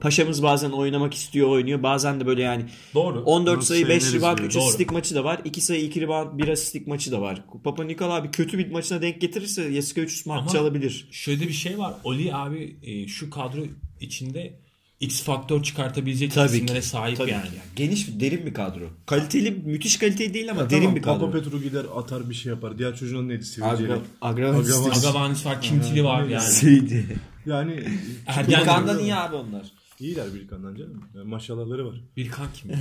[0.01, 1.83] paşamız bazen oynamak istiyor oynuyor.
[1.83, 3.23] Bazen de böyle yani Doğru.
[3.23, 4.49] 14 Bunu sayı 5 severiz rebound diyor.
[4.49, 4.63] 3 Doğru.
[4.63, 5.41] asistlik maçı da var.
[5.45, 7.45] 2 sayı 2 rebound 1 asistlik maçı da var.
[7.65, 11.09] Papa Nikolaou bir kötü bir maçına denk getirirse Jessica 300 maç çalabilir.
[11.11, 11.95] Şöyle bir şey var.
[12.05, 13.61] Oli abi e, şu kadro
[14.01, 14.61] içinde
[15.01, 16.87] X faktör çıkartabilecek Tabii isimlere ki.
[16.87, 17.45] sahip Tabii yani.
[17.45, 17.51] ki.
[17.77, 18.85] Geniş bir derin bir kadro.
[19.07, 21.21] Kaliteli müthiş kaliteli değil ama Ya derin tamam, bir kadro.
[21.21, 22.79] Papa Petru gider atar bir şey yapar.
[22.79, 23.45] Diğer çocuğun neydi?
[23.45, 23.99] Sivilceyle.
[24.21, 24.71] Agravanis.
[25.05, 25.47] Agravanis.
[25.47, 26.55] Var, Kintili var yani.
[26.61, 27.17] Şeydi.
[27.47, 27.85] Yani
[28.27, 29.67] Ergen Kandan iyi abi onlar.
[30.01, 31.05] iyiler bir kandan canım.
[31.15, 31.95] Yani maşallahları var.
[32.17, 32.71] Bir kan kim?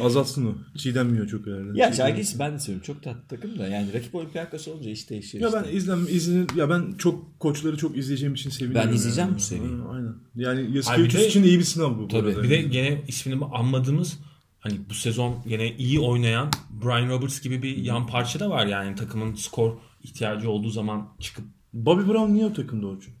[0.00, 0.78] Azaltsın o.
[0.78, 1.78] Çiğdem çok herhalde.
[1.80, 2.84] Ya Žalgiris'i ben de seviyorum.
[2.86, 3.68] Çok tatlı takım da.
[3.68, 5.70] Yani rakip Olympiakos olunca iş değişiyor Ya işte.
[5.72, 8.88] ben izlem izin ya ben çok koçları çok izleyeceğim için seviniyorum.
[8.90, 9.36] Ben izleyeceğim yani.
[9.38, 9.68] bu seriyi.
[9.70, 10.14] Aynen, Aynen.
[10.36, 12.02] Yani Yasikevicius için iyi bir sınav bu.
[12.02, 12.28] bu Tabii.
[12.28, 12.42] arada.
[12.42, 14.18] Bir de gene ismini anmadığımız
[14.60, 18.94] hani bu sezon gene iyi oynayan Brian Roberts gibi bir yan parça da var yani
[18.94, 19.72] takımın skor
[20.02, 23.14] ihtiyacı olduğu zaman çıkıp Bobby Brown niye o takımda Orçun?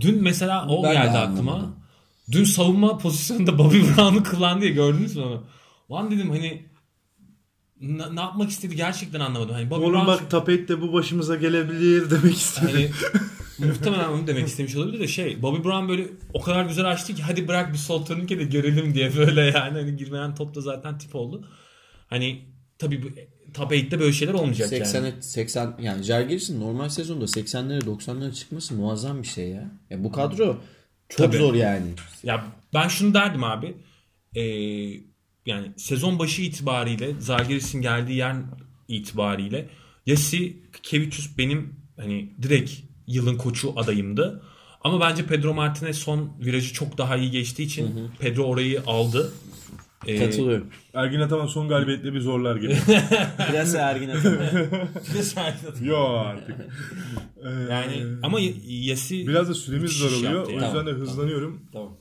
[0.00, 1.77] Dün mesela o Ben geldi aklıma.
[2.32, 5.44] Dün savunma pozisyonunda Bobby Brown'u kullandı ya gördünüz mü onu?
[5.90, 6.62] Lan dedim hani
[7.80, 9.54] ne, ne yapmak istedi gerçekten anlamadım.
[9.54, 12.66] Hani Bobby Oğlum Brown bak Tapet de bu başımıza gelebilir demek istedi.
[12.72, 12.90] hani
[13.70, 17.22] muhtemelen onu demek istemiş olabilir de şey Bobby Brown böyle o kadar güzel açtı ki
[17.22, 20.98] hadi bırak bir sol turnike de görelim diye böyle yani hani girmeyen top da zaten
[20.98, 21.48] tip oldu.
[22.06, 22.44] Hani
[22.78, 23.06] tabii bu
[23.54, 25.22] top 8'te böyle şeyler olmayacak 80 yani.
[25.22, 29.70] 80 yani Žalgiris'in normal sezonda 80'lere 90'lara çıkması muazzam bir şey ya.
[29.90, 30.58] Ya bu kadro
[31.08, 31.36] çok Tabii.
[31.36, 31.86] zor yani.
[32.22, 32.44] Ya
[32.74, 33.74] ben şunu derdim abi.
[34.36, 34.42] Ee,
[35.46, 38.36] yani sezon başı itibariyle Zalgiris'in geldiği yer
[38.88, 39.68] itibariyle
[40.06, 42.72] Yasi Kevicius benim hani direkt
[43.06, 44.42] yılın koçu adayımdı.
[44.80, 49.32] Ama bence Pedro Martinez son virajı çok daha iyi geçtiği için Pedro orayı aldı.
[50.06, 50.66] Ee, Katılıyorum.
[50.94, 52.76] Ergin Ataman son galibiyetle bir zorlar gibi.
[53.52, 54.68] Biraz Ergin Ataman.
[55.82, 56.56] Yo artık.
[57.44, 58.38] Ee, yani ama
[58.68, 60.32] Yasi biraz da süremiz zor oluyor.
[60.32, 61.62] yaptı O yüzden de Tamam, hızlanıyorum.
[61.72, 61.96] tamam.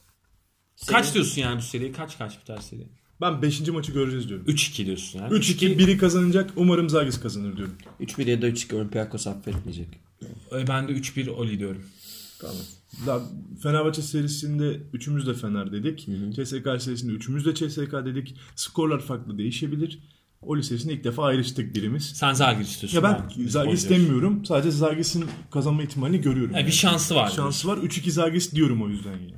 [0.87, 1.91] kaç diyorsun yani bu seriye?
[1.91, 2.87] Kaç kaç biter seri?
[3.21, 3.67] Ben 5.
[3.67, 4.45] maçı göreceğiz diyorum.
[4.45, 5.33] 3-2 diyorsun yani.
[5.33, 6.49] 3-2 biri kazanacak.
[6.55, 7.75] Umarım Zagis kazanır diyorum.
[8.01, 9.87] 3-1 ya da 3-2 Olympiakos affetmeyecek.
[10.51, 11.85] Ee, Ben de 3-1 Oli diyorum.
[12.41, 12.55] Tamam.
[13.63, 16.07] Fenerbahçe serisinde üçümüz de Fener dedik.
[16.35, 18.35] CSK serisinde üçümüz de CSK dedik.
[18.55, 19.99] Skorlar farklı değişebilir.
[20.41, 22.03] O serisinde ilk defa ayrıştık birimiz.
[22.03, 22.97] Sen Zalgiris istiyorsun.
[22.97, 24.05] Ya ben Zagis Oli diyorum.
[24.05, 24.45] demiyorum.
[24.45, 26.53] Sadece Zagis'in kazanma ihtimalini görüyorum.
[26.53, 27.29] Ha, bir şansı var.
[27.35, 27.77] Şansı var.
[27.77, 29.33] 3-2 Zagis diyorum o yüzden yani.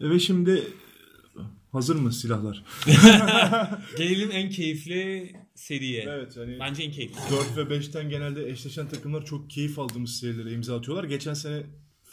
[0.00, 0.62] E Ve şimdi
[1.72, 2.64] hazır mı silahlar?
[3.98, 6.04] Gelelim en keyifli seriye.
[6.08, 7.16] Evet hani Bence en keyifli.
[7.56, 11.04] 4 ve 5'ten genelde eşleşen takımlar çok keyif aldığımız serilere imza atıyorlar.
[11.04, 11.62] Geçen sene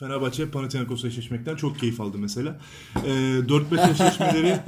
[0.07, 2.59] Fenerbahçe Panathinaikos'la eşleşmekten çok keyif aldı mesela.
[3.05, 4.59] Ee, 4-5 eşleşmeleri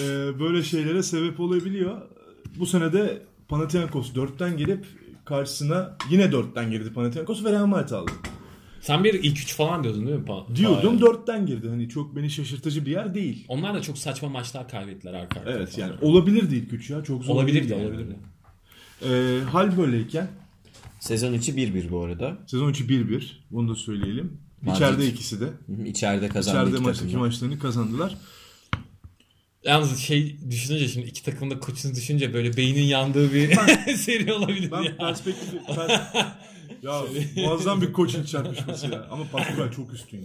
[0.00, 2.00] e, böyle şeylere sebep olabiliyor.
[2.58, 4.86] Bu sene de Panathinaikos 4'ten gelip
[5.24, 8.12] karşısına yine 4'ten girdi Panathinaikos ve Real Madrid aldı.
[8.80, 10.24] Sen bir ilk üç falan diyordun değil mi?
[10.24, 11.68] Pa- Diyordum Pa- 4'ten girdi.
[11.68, 13.44] Hani çok beni şaşırtıcı bir yer değil.
[13.48, 15.56] Onlar da çok saçma maçlar kaybettiler arka arkaya.
[15.56, 17.04] Evet yani olabilirdi ilk üç ya.
[17.04, 17.86] Çok zor olabilir değil de yani.
[17.86, 18.16] olabilir de.
[19.04, 20.28] Ee, hal böyleyken
[21.02, 22.38] Sezon içi 1-1 bu arada.
[22.46, 23.22] sezon içi 1-1.
[23.50, 24.40] Bunu da söyleyelim.
[24.62, 24.76] Madrid.
[24.76, 25.48] İçeride ikisi de.
[25.86, 27.26] İçeride kazandı İçeride iki maçtaki takım da.
[27.26, 28.16] maçlarını kazandılar.
[29.64, 33.54] Yalnız şey düşününce şimdi iki takımda koçunu düşünce böyle beynin yandığı bir
[33.96, 34.96] seri olabilir Ben ya.
[34.96, 35.56] perspektifi...
[35.68, 36.26] per-
[36.82, 37.02] ya
[37.36, 39.06] muazzam bir koçun çarpışması ya.
[39.10, 40.24] Ama Pascal çok üstün ya.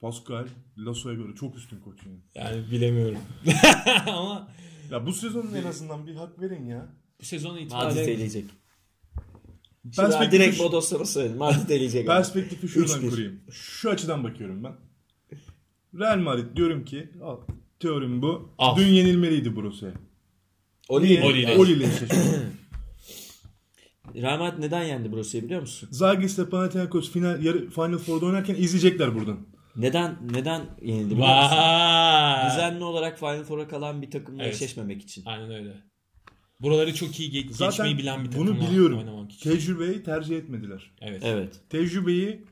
[0.00, 0.46] Pascal
[0.78, 2.18] Lasso'ya göre çok üstün koç yani.
[2.34, 3.18] Yani bilemiyorum.
[4.06, 4.48] Ama
[4.90, 6.86] Ya bu sezonun en azından bir hak verin ya.
[7.20, 8.44] bu sezon Madrid itibariyle eleyecek.
[9.90, 11.36] Perspektifi- direkt Bodos'lara söyledim.
[11.38, 12.06] Madrid eleyecek.
[12.06, 13.10] Perspektifi şuradan 3-1.
[13.10, 13.40] kurayım.
[13.50, 14.72] Şu açıdan bakıyorum ben.
[15.98, 17.36] Real Madrid diyorum ki al,
[17.80, 18.54] teorim bu.
[18.58, 18.76] Al.
[18.76, 19.94] Dün yenilmeliydi Borussia'ya.
[20.88, 21.56] Oli, Oli ile.
[21.56, 21.88] Oli ile.
[24.14, 25.88] Real Madrid neden yendi Borussia'yı biliyor musun?
[25.92, 29.46] Zagis ile Panathinaikos final, yarı, Final Four'da oynarken izleyecekler buradan.
[29.76, 31.58] Neden neden yenildi biliyor musun?
[32.50, 34.54] Düzenli olarak Final Four'a kalan bir takımla Evet.
[34.54, 35.22] eşleşmemek için.
[35.26, 35.76] Aynen öyle.
[36.62, 39.28] Buraları çok iyi ge- Zaten geçmeyi bilen bir takımla bunu biliyorum.
[39.42, 40.90] Tecrübeyi tercih etmediler.
[41.00, 41.22] Evet.
[41.24, 41.60] Evet.
[41.70, 42.44] Tecrübeyi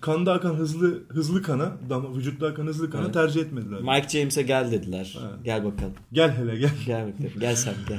[0.00, 3.14] kanda akan hızlı hızlı kana, dam, vücutta akan hızlı kana Evet.
[3.14, 3.80] tercih etmediler.
[3.80, 5.18] Mike James'e gel dediler.
[5.20, 5.44] Evet.
[5.44, 5.94] Gel bakalım.
[6.12, 6.70] Gel hele gel.
[6.86, 7.40] Gel bakalım.
[7.40, 7.98] Gel sen gel.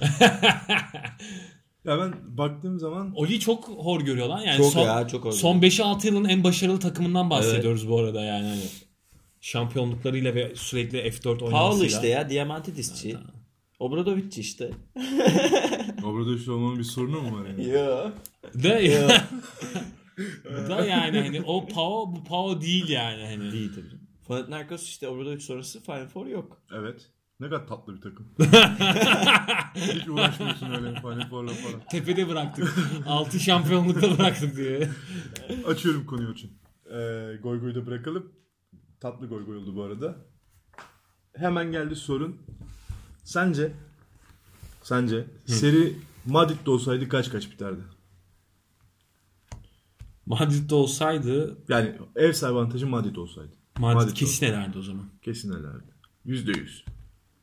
[1.84, 4.40] Ya ben baktığım zaman Oli çok hor görüyor lan.
[4.42, 8.24] Yani Çok son, ya, çok hor Son 5-6 yılın en başarılı takımından bahsediyoruz bu arada
[8.24, 8.48] yani.
[8.48, 8.62] Hani
[9.40, 11.52] şampiyonluklarıyla ve sürekli F4 oynamasıyla.
[11.70, 12.30] Paul işte ya.
[12.30, 13.16] Diamantidisçi.
[13.82, 14.70] Obradovic işte.
[16.04, 17.68] Obradoviç olmanın bir sorunu mu var yani?
[17.68, 18.10] Yo.
[18.54, 19.08] De,
[20.68, 23.52] da yani hani o Pau bu Pau değil yani hani.
[23.52, 24.00] Değil tabii.
[24.28, 26.62] Panathinaikos işte Obradovic sonrası Final Four yok.
[26.72, 27.10] Evet.
[27.40, 28.28] Ne kadar tatlı bir takım.
[29.74, 31.80] Hiç uğraşmıyorsun öyle Final Four'la falan.
[31.90, 32.74] Tepede bıraktık.
[33.06, 34.88] 6 şampiyonlukta bıraktık diye.
[35.66, 36.52] Açıyorum konuyu için.
[36.86, 38.32] Ee, goy goyu da bırakalım.
[39.00, 40.16] Tatlı goy goy oldu bu arada.
[41.36, 42.36] Hemen geldi sorun.
[43.24, 43.72] Sence
[44.82, 45.96] sence seri
[46.26, 47.80] Madrid'de olsaydı kaç kaç biterdi?
[50.26, 53.52] Madrid'de olsaydı Yani ev sahibi avantajı Madrid olsaydı.
[53.78, 55.04] Madrid, Madrid kesin ederdi o zaman.
[55.22, 55.92] Kesin elerdi.
[56.24, 56.84] Yüzde yüz.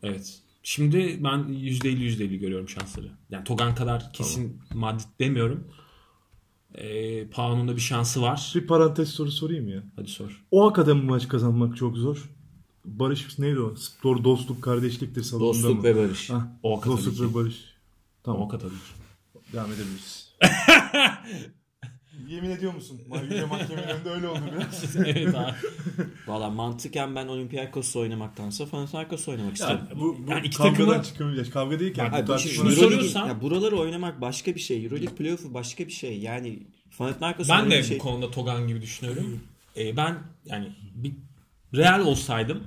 [0.03, 0.41] Evet.
[0.63, 3.11] Şimdi ben %50 %50 görüyorum şansları.
[3.30, 5.67] Yani Togan kadar kesin Madrid demiyorum.
[6.75, 8.51] Ee, Pau'nun da bir şansı var.
[8.55, 9.84] Bir parantez soru sorayım ya.
[9.95, 10.45] Hadi sor.
[10.51, 12.30] O kadar maç kazanmak çok zor.
[13.00, 13.76] Barış neydi o?
[13.76, 15.84] Spor dostluk kardeşliktir salonunda Dostluk mı?
[15.84, 16.30] ve barış.
[16.30, 17.24] Hah, O dostluk ki.
[17.24, 17.56] ve barış.
[18.24, 18.42] Tamam.
[18.42, 18.70] O kadar.
[19.54, 20.34] Devam edebiliriz.
[22.30, 23.02] Yemin ediyor musun?
[23.24, 24.96] Yüce Mahkemenin önünde öyle oldu biraz.
[25.06, 25.54] evet abi.
[26.28, 29.80] Valla mantıken ben Olympiakos'la oynamaktansa Panathinaikos'la oynamak isterim.
[29.90, 31.54] Yani bu, bu Yani iki kavgadan takımı- çıkamayacak.
[31.54, 32.00] Kavga değil ki.
[32.00, 34.86] Yani, bu bu şimdi tartışma- şunu Euroleague- soruyorsan- ya buraları oynamak başka bir şey.
[34.86, 36.20] Euroleague playoff'u başka bir şey.
[36.20, 36.68] Yani
[36.98, 38.00] Panathinaikos Ben de bir şey.
[38.00, 39.40] bu konuda Togan gibi düşünüyorum.
[39.78, 41.14] Ee, ben yani bir
[41.76, 42.64] Real olsaydım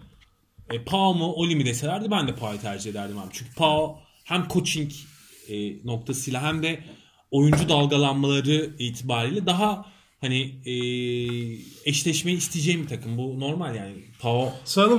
[0.70, 3.28] e, Pau mu Oli mi deselerdi ben de Pau'yu tercih ederdim abi.
[3.32, 4.90] Çünkü Pau hem coaching
[5.48, 6.84] e, noktasıyla hem de
[7.30, 9.86] oyuncu dalgalanmaları itibariyle daha
[10.20, 10.74] hani e,
[11.84, 13.18] eşleşmeyi isteyeceğim bir takım.
[13.18, 14.04] Bu normal yani.
[14.20, 14.52] Pau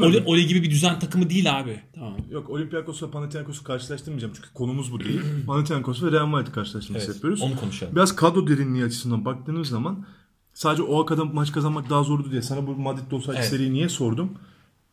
[0.08, 0.24] Oli.
[0.26, 1.80] Oli gibi bir düzen takımı değil abi.
[1.96, 2.18] Tamam.
[2.32, 5.22] Yok Olympiakos'la Panathinaikos'u karşılaştırmayacağım çünkü konumuz bu değil.
[5.48, 7.42] Panathinaikos ve Real Madrid karşılaştırması Evet, yapıyoruz.
[7.42, 7.96] onu konuşalım.
[7.96, 10.06] Biraz kadro derinliği açısından baktığınız zaman
[10.54, 13.50] sadece o kadar maç kazanmak daha zordu diye sana bu Madrid'de olsaydı Evet.
[13.50, 14.38] seriyi niye sordum?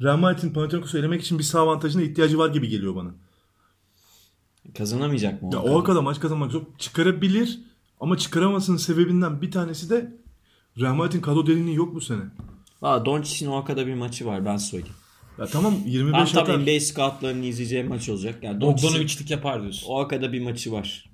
[0.03, 3.11] Real Madrid'in Panathinaikos'u elemek için bir sağ avantajına ihtiyacı var gibi geliyor bana.
[4.79, 5.51] Kazanamayacak mı?
[5.53, 6.63] Ya o kadar maç kazanmak zor.
[6.79, 7.61] Çıkarabilir
[8.01, 10.13] ama çıkaramasının sebebinden bir tanesi de
[10.81, 12.23] Real Madrid'in kadro derinliği yok bu sene.
[12.83, 14.95] Valla Doncic'in o kadar bir maçı var ben söyleyeyim.
[15.39, 16.59] Ya tamam 25 Ben atar.
[16.61, 18.39] NBA scoutlarını izleyeceğim maç olacak.
[18.43, 19.87] Yani Bogdanovic'lik yapar diyorsun.
[19.91, 21.11] o kadar bir maçı var.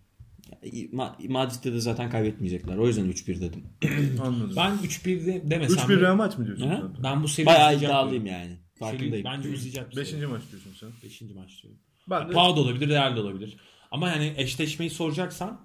[0.92, 2.76] Ma- Madrid'de de zaten kaybetmeyecekler.
[2.76, 3.64] O yüzden 3-1 dedim.
[4.26, 4.52] Anladım.
[4.56, 6.96] Ben 3-1 de demesem 3-1 de- Real Madrid mi diyorsun?
[7.02, 8.56] Ben bu seri Bayağı iddialıyım yani.
[8.78, 9.24] Farkındayım.
[9.24, 9.92] bence uzayacak.
[9.94, 9.96] seri.
[10.04, 10.88] Beşinci maç diyorsun sen.
[11.04, 11.80] Beşinci maç diyorum.
[12.10, 13.56] Ben de Pau da olabilir, Real de olabilir.
[13.90, 15.60] Ama yani eşleşmeyi soracaksan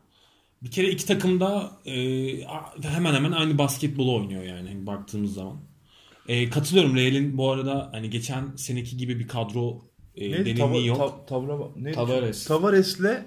[0.64, 1.94] bir kere iki takım da e,
[2.84, 5.58] hemen hemen aynı basketbolu oynuyor yani hani baktığımız zaman.
[6.28, 9.82] E, katılıyorum Real'in bu arada hani geçen seneki gibi bir kadro
[10.16, 10.46] e, Neydi?
[10.58, 10.98] derinliği yok.
[10.98, 11.96] ta, tavra, neydi?
[11.96, 12.46] Tavares.
[12.46, 13.24] Tavares'le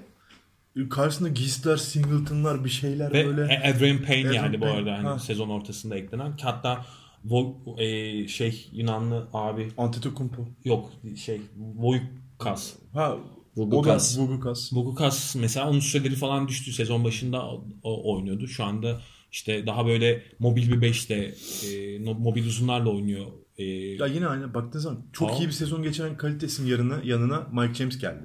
[0.90, 3.54] karşısında Gisler, Singleton'lar bir şeyler Ve böyle.
[3.54, 5.18] e, Adrian Payne Adrian yani bu Payne, arada hani ha.
[5.18, 6.34] sezon ortasında eklenen.
[6.42, 6.86] Hatta
[7.24, 10.42] Vo, e, şey Yunanlı abi Antetokounmpo.
[10.64, 11.40] yok şey
[11.76, 12.72] Voykas.
[12.92, 13.16] Ha,
[13.56, 14.18] Vugukas.
[14.18, 14.72] o da Vugukas.
[14.72, 16.72] Bugukas mesela onun süreleri falan düştü.
[16.72, 18.48] Sezon başında o, o oynuyordu.
[18.48, 19.00] Şu anda
[19.32, 21.34] işte daha böyle mobil bir beşte
[21.72, 23.26] e, mobil uzunlarla oynuyor.
[23.58, 25.42] E, Ya yine aynı baktığın zaman çok Tamam.
[25.42, 28.24] iyi bir sezon geçiren kalitesinin yanına, yanına Mike James geldi.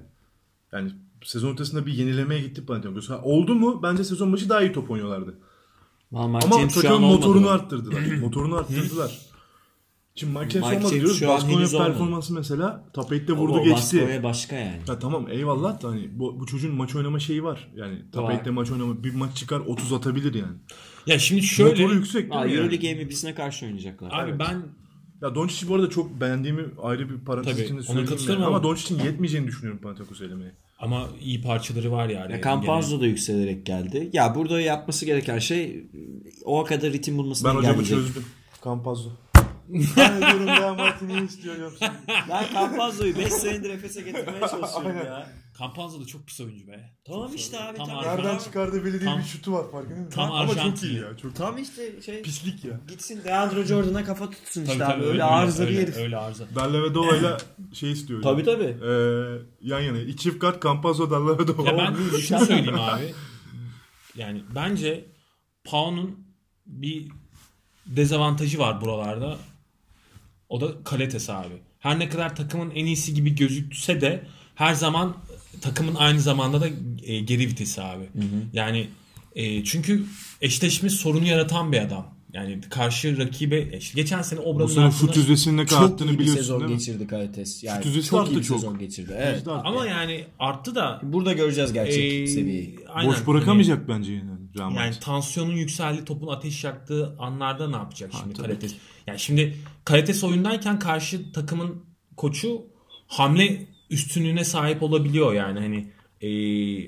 [0.73, 0.91] Yani
[1.23, 3.09] sezon ortasında bir yenilemeye gitti Panathinaikos.
[3.09, 3.79] Ha, oldu mu?
[3.83, 5.37] Bence sezon başı daha iyi top oynuyorlardı.
[6.13, 6.99] Ama James olmadı.
[6.99, 8.01] motorunu arttırdılar.
[8.21, 9.29] motorunu arttırdılar.
[10.15, 11.21] Şimdi Mike James Mike olmadı James diyoruz.
[11.27, 11.89] Baskonya henüz olmadı.
[11.91, 13.97] performansı mesela top 8'te Ama vurdu o geçti.
[13.97, 14.79] Baskonya başka yani.
[14.87, 17.71] Ya tamam eyvallah da hani bu, bu çocuğun maç oynama şeyi var.
[17.75, 18.01] Yani.
[18.13, 20.57] 8'te maç oynama bir maç çıkar 30 atabilir yani.
[21.07, 22.61] ya şimdi şöyle Motoru yüksek değil Aa, mi yani?
[22.61, 24.11] Euroleague MVP'sine karşı oynayacaklar.
[24.11, 24.39] abi Evet.
[24.39, 24.63] ben
[25.21, 28.09] Ya Doncic'i bu arada çok beğendiğimi ayrı bir parantez Tabii, içinde ona söyleyeyim.
[28.09, 30.51] katılıyorum ama- Ama Doncic'in yetmeyeceğini düşünüyorum Panathinaikos'u elemeye.
[30.79, 32.31] ama iyi parçaları var yani.
[32.31, 34.09] Ya Campazzo da yükselerek geldi.
[34.13, 35.87] Ya burada yapması gereken şey
[36.45, 38.25] o kadar ritim bulmasını Ben hocamı çözdüm.
[38.65, 39.09] Campazzo.
[39.97, 41.73] ben diyorum Real Madrid'i istiyorum.
[42.29, 45.29] Ben Campazzo'yu 5 senedir Efes'e getirmeye çalışıyorum ya.
[45.59, 46.89] Campazzo da çok pis oyuncu be.
[47.05, 48.03] Tamam Çok işte abi, Tam tamam.
[48.03, 50.11] Nereden çıkardığı belli değil Tam- bir şutu var farkında mısın?
[50.11, 51.17] tam Ama çok iyi ya.
[51.17, 52.79] Çok Tam işte şey pislik ya.
[52.87, 55.01] gitsin Deandre Jordan'a kafa tutsun Tabii işte tabii abi.
[55.01, 55.97] öyle, Öyle arıza bir öyle, herif.
[55.97, 56.45] öyle arıza.
[56.55, 57.37] Dallavedova'yla
[57.73, 58.21] şey istiyor.
[58.21, 58.63] Tabii, tabii.
[58.83, 58.91] Ee,
[59.61, 59.99] yan yana.
[59.99, 61.69] İki çift kart Campazzo Dallavedova.
[61.69, 63.13] Ya ben şunu söyleyeyim abi.
[64.15, 65.05] Yani bence
[65.63, 66.19] Pau'nun
[66.65, 67.11] bir
[67.85, 69.37] dezavantajı var buralarda.
[70.49, 71.53] O da Kaletes abi.
[71.79, 74.23] Her ne kadar takımın en iyisi gibi gözükse de
[74.55, 75.17] her zaman
[75.61, 76.67] takımın aynı zamanda da
[77.03, 78.09] e, geri vitesi abi.
[78.53, 78.87] Yani
[79.35, 80.05] e, çünkü
[80.41, 82.18] eşleşme sorunu yaratan bir adam.
[82.33, 86.35] Yani karşı rakibe işte geçen sene Bu Obra'nın altında- şut yüzdesinin ne kadar arttığını biliyorsun
[86.35, 86.77] sezon değil mi?
[86.77, 87.63] geçirdi Kalites.
[87.63, 88.59] Yani Şut çok arttı iyi bir çok.
[88.59, 89.13] sezon geçirdi.
[89.17, 89.47] Evet.
[89.47, 89.51] Arttı.
[89.67, 92.79] ama yani arttı da Burada göreceğiz gerçek e, seviyeyi.
[92.87, 93.11] aynen.
[93.11, 98.33] Boş bırakamayacak bence yine Real Yani tansiyonun yükseldiği, topun ateş yaktığı anlarda ne yapacak şimdi
[98.33, 98.75] tabii Karates?
[99.07, 99.55] Yani şimdi
[99.85, 101.83] Karates oyundayken karşı takımın
[102.17, 102.61] koçu
[103.07, 105.87] hamle üstünlüğüne sahip olabiliyor yani hani
[106.21, 106.29] e,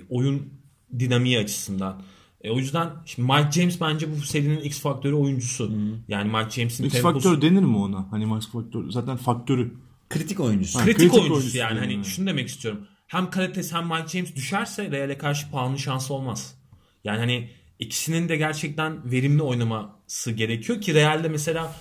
[0.10, 0.54] oyun
[1.00, 2.02] dinamiği açısından.
[2.44, 5.72] E, o yüzden şimdi Mike James bence bu serinin X faktörü oyuncusu.
[6.08, 8.08] Yani Mike James'in X temposu faktör denir mi ona?
[8.12, 9.74] Hani Max faktör zaten faktörü.
[10.10, 10.80] Kritik oyuncusu.
[10.80, 11.94] Ha, kritik, kritik oyuncusu, oyuncusu yani yani.
[11.94, 12.88] hani şunu demek istiyorum.
[13.08, 16.56] Hem Karates hem Mike James düşerse Real'e karşı Pound'un şansı olmaz.
[17.04, 21.76] Yani hani ikisinin de gerçekten verimli oynaması gerekiyor ki Real'de mesela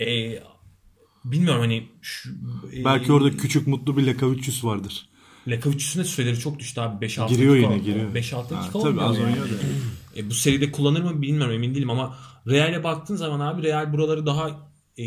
[0.00, 0.38] e,
[1.24, 2.30] bilmiyorum hani şu,
[2.72, 5.08] e, Belki orada küçük mutlu bir Lekavicius vardır.
[5.48, 8.14] Lekavic'in de süreleri çok düştü abi 5-6 Giriyor yine giriyor.
[8.14, 9.54] 5-6 Ha, dakika Tabii oynuyor az oynuyor da.
[10.16, 14.26] E, bu seride kullanır mı bilmiyorum emin değilim ama Real'e baktığın zaman abi Real buraları
[14.26, 14.48] daha
[14.98, 15.04] e,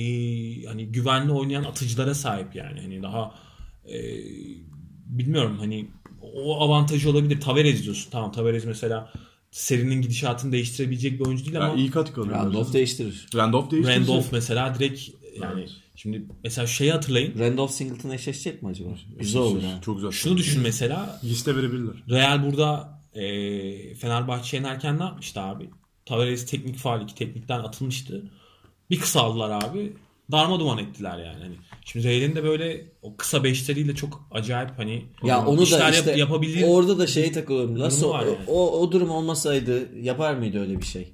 [0.66, 2.82] hani güvenli oynayan atıcılara sahip yani.
[2.82, 3.36] Hani daha
[3.86, 3.98] e,
[5.06, 5.88] bilmiyorum hani
[6.22, 7.42] o avantajı olabilir.
[7.42, 8.12] Tavares diyorsun.
[8.12, 9.14] Tamam Tavares mesela
[9.52, 12.36] serinin gidişatını değiştirebilecek bir oyuncu değil ama Ya iyi katkı alıyor.
[12.36, 13.28] Randolph değiştirir.
[13.36, 14.10] Randolph değiştirecek.
[14.10, 15.02] Randolph mesela direkt
[15.42, 17.40] yani Şimdi mesela şeyi hatırlayın.
[17.40, 18.90] Randolph Singleton eşleşecek mi acaba?
[19.20, 19.62] Güzel olur.
[19.82, 20.12] Çok güzel.
[20.12, 21.20] Şunu düşün mesela.
[21.24, 21.96] Liste verebilirler.
[22.10, 25.70] Real burada e, Fenerbahçe yenerken ne yapmıştı abi?
[26.06, 28.32] Tavares teknik faal iki teknikten atılmıştı.
[28.90, 29.94] Bir kısa aldılar abi.
[30.32, 31.44] Darma duman ettiler yani.
[31.44, 31.56] Hani
[31.86, 35.94] şimdi Real'in de böyle o kısa beşleriyle çok acayip hani Ya onu da işler yap-
[35.94, 36.64] işte yapabilir.
[36.68, 37.80] orada da şeye takılıyorum.
[37.80, 38.38] Nasıl o, yani.
[38.48, 41.14] o, o durum olmasaydı yapar mıydı öyle bir şey?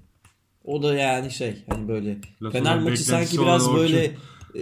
[0.63, 4.11] O da yani şey hani böyle Lafı Fener maçı sanki biraz böyle
[4.55, 4.61] e,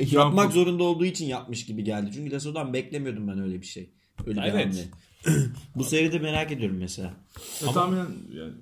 [0.10, 2.10] yapmak zorunda olduğu için yapmış gibi geldi.
[2.14, 3.90] Çünkü Lasso'dan beklemiyordum ben öyle bir şey.
[4.26, 4.66] Öyle bir Evet.
[4.66, 4.84] hamle.
[5.76, 7.14] Bu seride merak ediyorum mesela.
[7.62, 8.52] E, tahminen yani,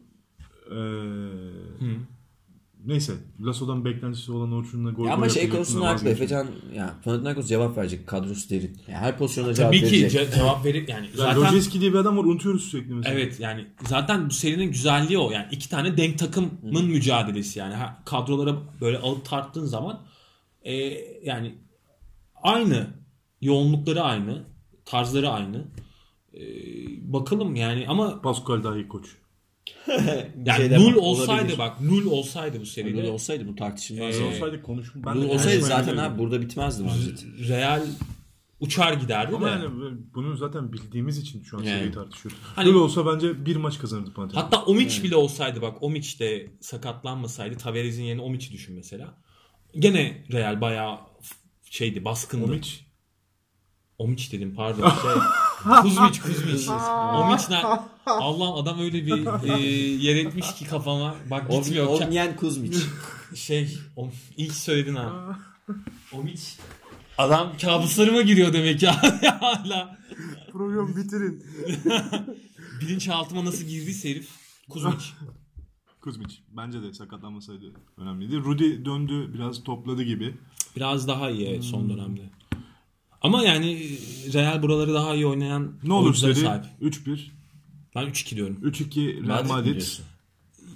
[0.71, 1.97] eee,
[2.87, 6.09] neyse Lasso'dan beklentisi olan Orçun'la gol ama şey konusunda haklı.
[6.09, 8.07] Efecan ya Panathinaikos cevap verecek.
[8.07, 8.77] Kadrosu derin.
[8.89, 10.29] Yani her pozisyonda cevap Tabii ki verecek.
[10.29, 13.15] ce- cevap verir yani Yani zaten Rojeski diye bir adam var unutuyoruz sürekli mesela.
[13.15, 15.31] Evet yani zaten bu serinin güzelliği o.
[15.31, 17.75] Yani iki tane denk takımın mücadelesi yani.
[17.75, 20.01] Ha, kadrolara böyle alıp tarttığın zaman
[20.63, 20.75] e,
[21.25, 21.55] yani
[22.43, 22.87] aynı
[23.41, 24.43] yoğunlukları aynı,
[24.91, 25.65] tarzları aynı.
[26.35, 26.41] E,
[27.13, 29.07] bakalım yani ama Pascal daha iyi koç.
[30.47, 31.59] yani nul olsaydı olabilir.
[31.59, 34.17] bak nul olsaydı bu seride Böyle olsaydı bu tartışılmaz.
[34.17, 34.35] Ee, yani.
[34.35, 35.05] Olsaydı konuşun.
[35.07, 37.27] Ben Nul olsaydı zaten abi burada bitmezdi bence.
[37.49, 37.83] Real
[38.61, 39.51] uçar giderdi Ama de.
[39.51, 39.65] yani
[40.15, 41.79] bunu zaten bildiğimiz için şu an Yani.
[41.79, 42.39] seriyi tartışıyoruz.
[42.57, 44.45] Hani- Böyle olsa bence bir maç kazanırdı Panathinaikos.
[44.59, 49.15] Hatta Omic bile olsaydı bak Omic de sakatlanmasaydı Tavares'in yerine Omic'i düşün mesela.
[49.79, 50.99] Gene Real bayağı
[51.71, 52.45] şeydi baskındı.
[52.45, 52.69] Omic
[54.01, 54.91] Omic dedim pardon.
[54.91, 56.71] Şey, Kuzmic Kuzmic.
[57.15, 57.63] Omic ne?
[58.07, 61.15] Allah adam öyle bir e, yer etmiş ki kafama.
[61.31, 61.87] Bak gitmiyor.
[61.87, 62.79] Ke- Omniyen Kuzmic.
[63.35, 65.39] şey o, ilk söyledin ha.
[66.13, 66.43] Omic.
[67.19, 69.03] Adam kabuslarıma giriyor demek ya.
[69.41, 69.99] Hala.
[70.53, 71.45] Programı bitirin.
[72.81, 74.29] Bilinçaltıma nasıl girdiyse herif.
[74.71, 75.05] Kuzmic.
[76.01, 78.37] Kuzmic bence de sakatlanmasaydı önemliydi.
[78.37, 80.35] Rudy döndü biraz topladı gibi.
[80.77, 82.40] Biraz daha iyi son dönemde.
[83.21, 83.99] Ama yani
[84.33, 86.65] Real buraları daha iyi oynayan Ne olur seri sahip.
[86.83, 87.19] 3-1.
[87.95, 88.59] Ben 3-2 diyorum.
[88.63, 89.83] 3-2 Real Madrid?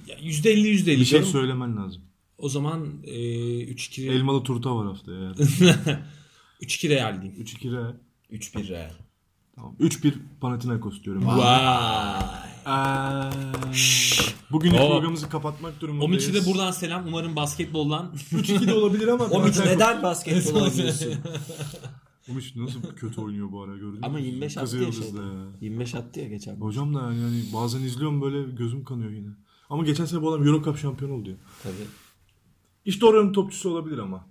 [0.06, 2.02] Ya %50 %50 Bir şey söylemen lazım.
[2.38, 5.20] O zaman e, 3-2 Elmalı turta var haftaya.
[5.20, 5.34] Yani.
[6.62, 7.42] 3-2 Real diyeyim.
[7.44, 7.92] 3-2 Real.
[8.32, 8.90] 3-1 Real.
[9.54, 9.74] Tamam.
[9.80, 11.26] 3-1 Panathinaikos diyorum.
[11.26, 12.20] Vay.
[12.66, 13.30] Eee,
[14.50, 16.28] Bugünlük O- programımızı kapatmak durumundayız.
[16.28, 17.06] Omic'e de buradan selam.
[17.06, 19.24] Umarım basketboldan 3-2 de olabilir ama.
[19.24, 21.14] Omic neden basketbol oynuyorsun?
[22.30, 24.00] Omic nasıl kötü oynuyor bu ara gördün mü?
[24.02, 25.16] Ama 25 attı ya şeyde.
[25.16, 25.46] ya.
[25.60, 26.56] 25 attı ya geçen.
[26.56, 29.28] Hocam da yani, yani bazen izliyorum böyle gözüm kanıyor yine.
[29.70, 31.36] Ama geçen sene bu adam Euro Cup şampiyonu oldu ya.
[31.62, 31.74] Tabii.
[32.84, 34.26] İşte oranın topçusu olabilir ama.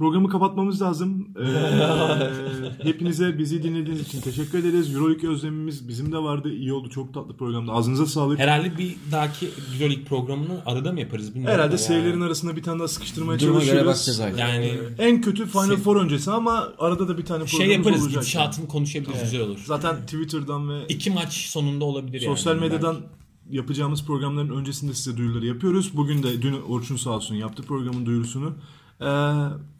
[0.00, 1.28] Programı kapatmamız lazım.
[1.40, 4.94] Ee, hepinize bizi dinlediğiniz için teşekkür ederiz.
[4.94, 6.52] Euroleague özlemimiz bizim de vardı.
[6.52, 6.88] İyi oldu.
[6.90, 7.72] Çok tatlı programda.
[7.72, 8.38] Ağzınıza sağlık.
[8.38, 11.54] herhalde bir dahaki Euroleague programını arada mı yaparız bilmiyorum.
[11.58, 13.86] Herhalde da serilerin arasında bir tane daha sıkıştırmaya Duruma göre çalışıyoruz.
[13.86, 14.38] bakacağız artık.
[14.38, 18.02] Yani En kötü Final Se- Four öncesi ama arada da bir tane şey programımız yaparız.
[18.06, 18.22] olacak.
[18.22, 19.22] Gidişatını konuşabiliriz.
[19.22, 19.58] Güzel olur.
[19.66, 22.36] Zaten Twitter'dan ve İki maç sonunda olabilir yani.
[22.36, 23.56] sosyal medyadan Belki.
[23.56, 25.90] yapacağımız programların öncesinde size duyuruları yapıyoruz.
[25.96, 28.52] Bugün de dün Orçun sağ olsun yaptı programın duyurusunu.
[29.00, 29.04] Ee,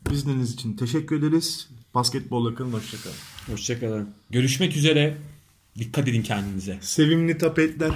[0.07, 1.69] dinlediğiniz için teşekkür ederiz.
[1.95, 2.73] Basketbolla kalın.
[2.73, 3.17] Hoşçakalın.
[3.47, 4.09] Hoşçakalın.
[4.31, 5.17] Görüşmek üzere.
[5.79, 6.79] Dikkat edin kendinize.
[6.81, 7.93] Sevimli tapetler.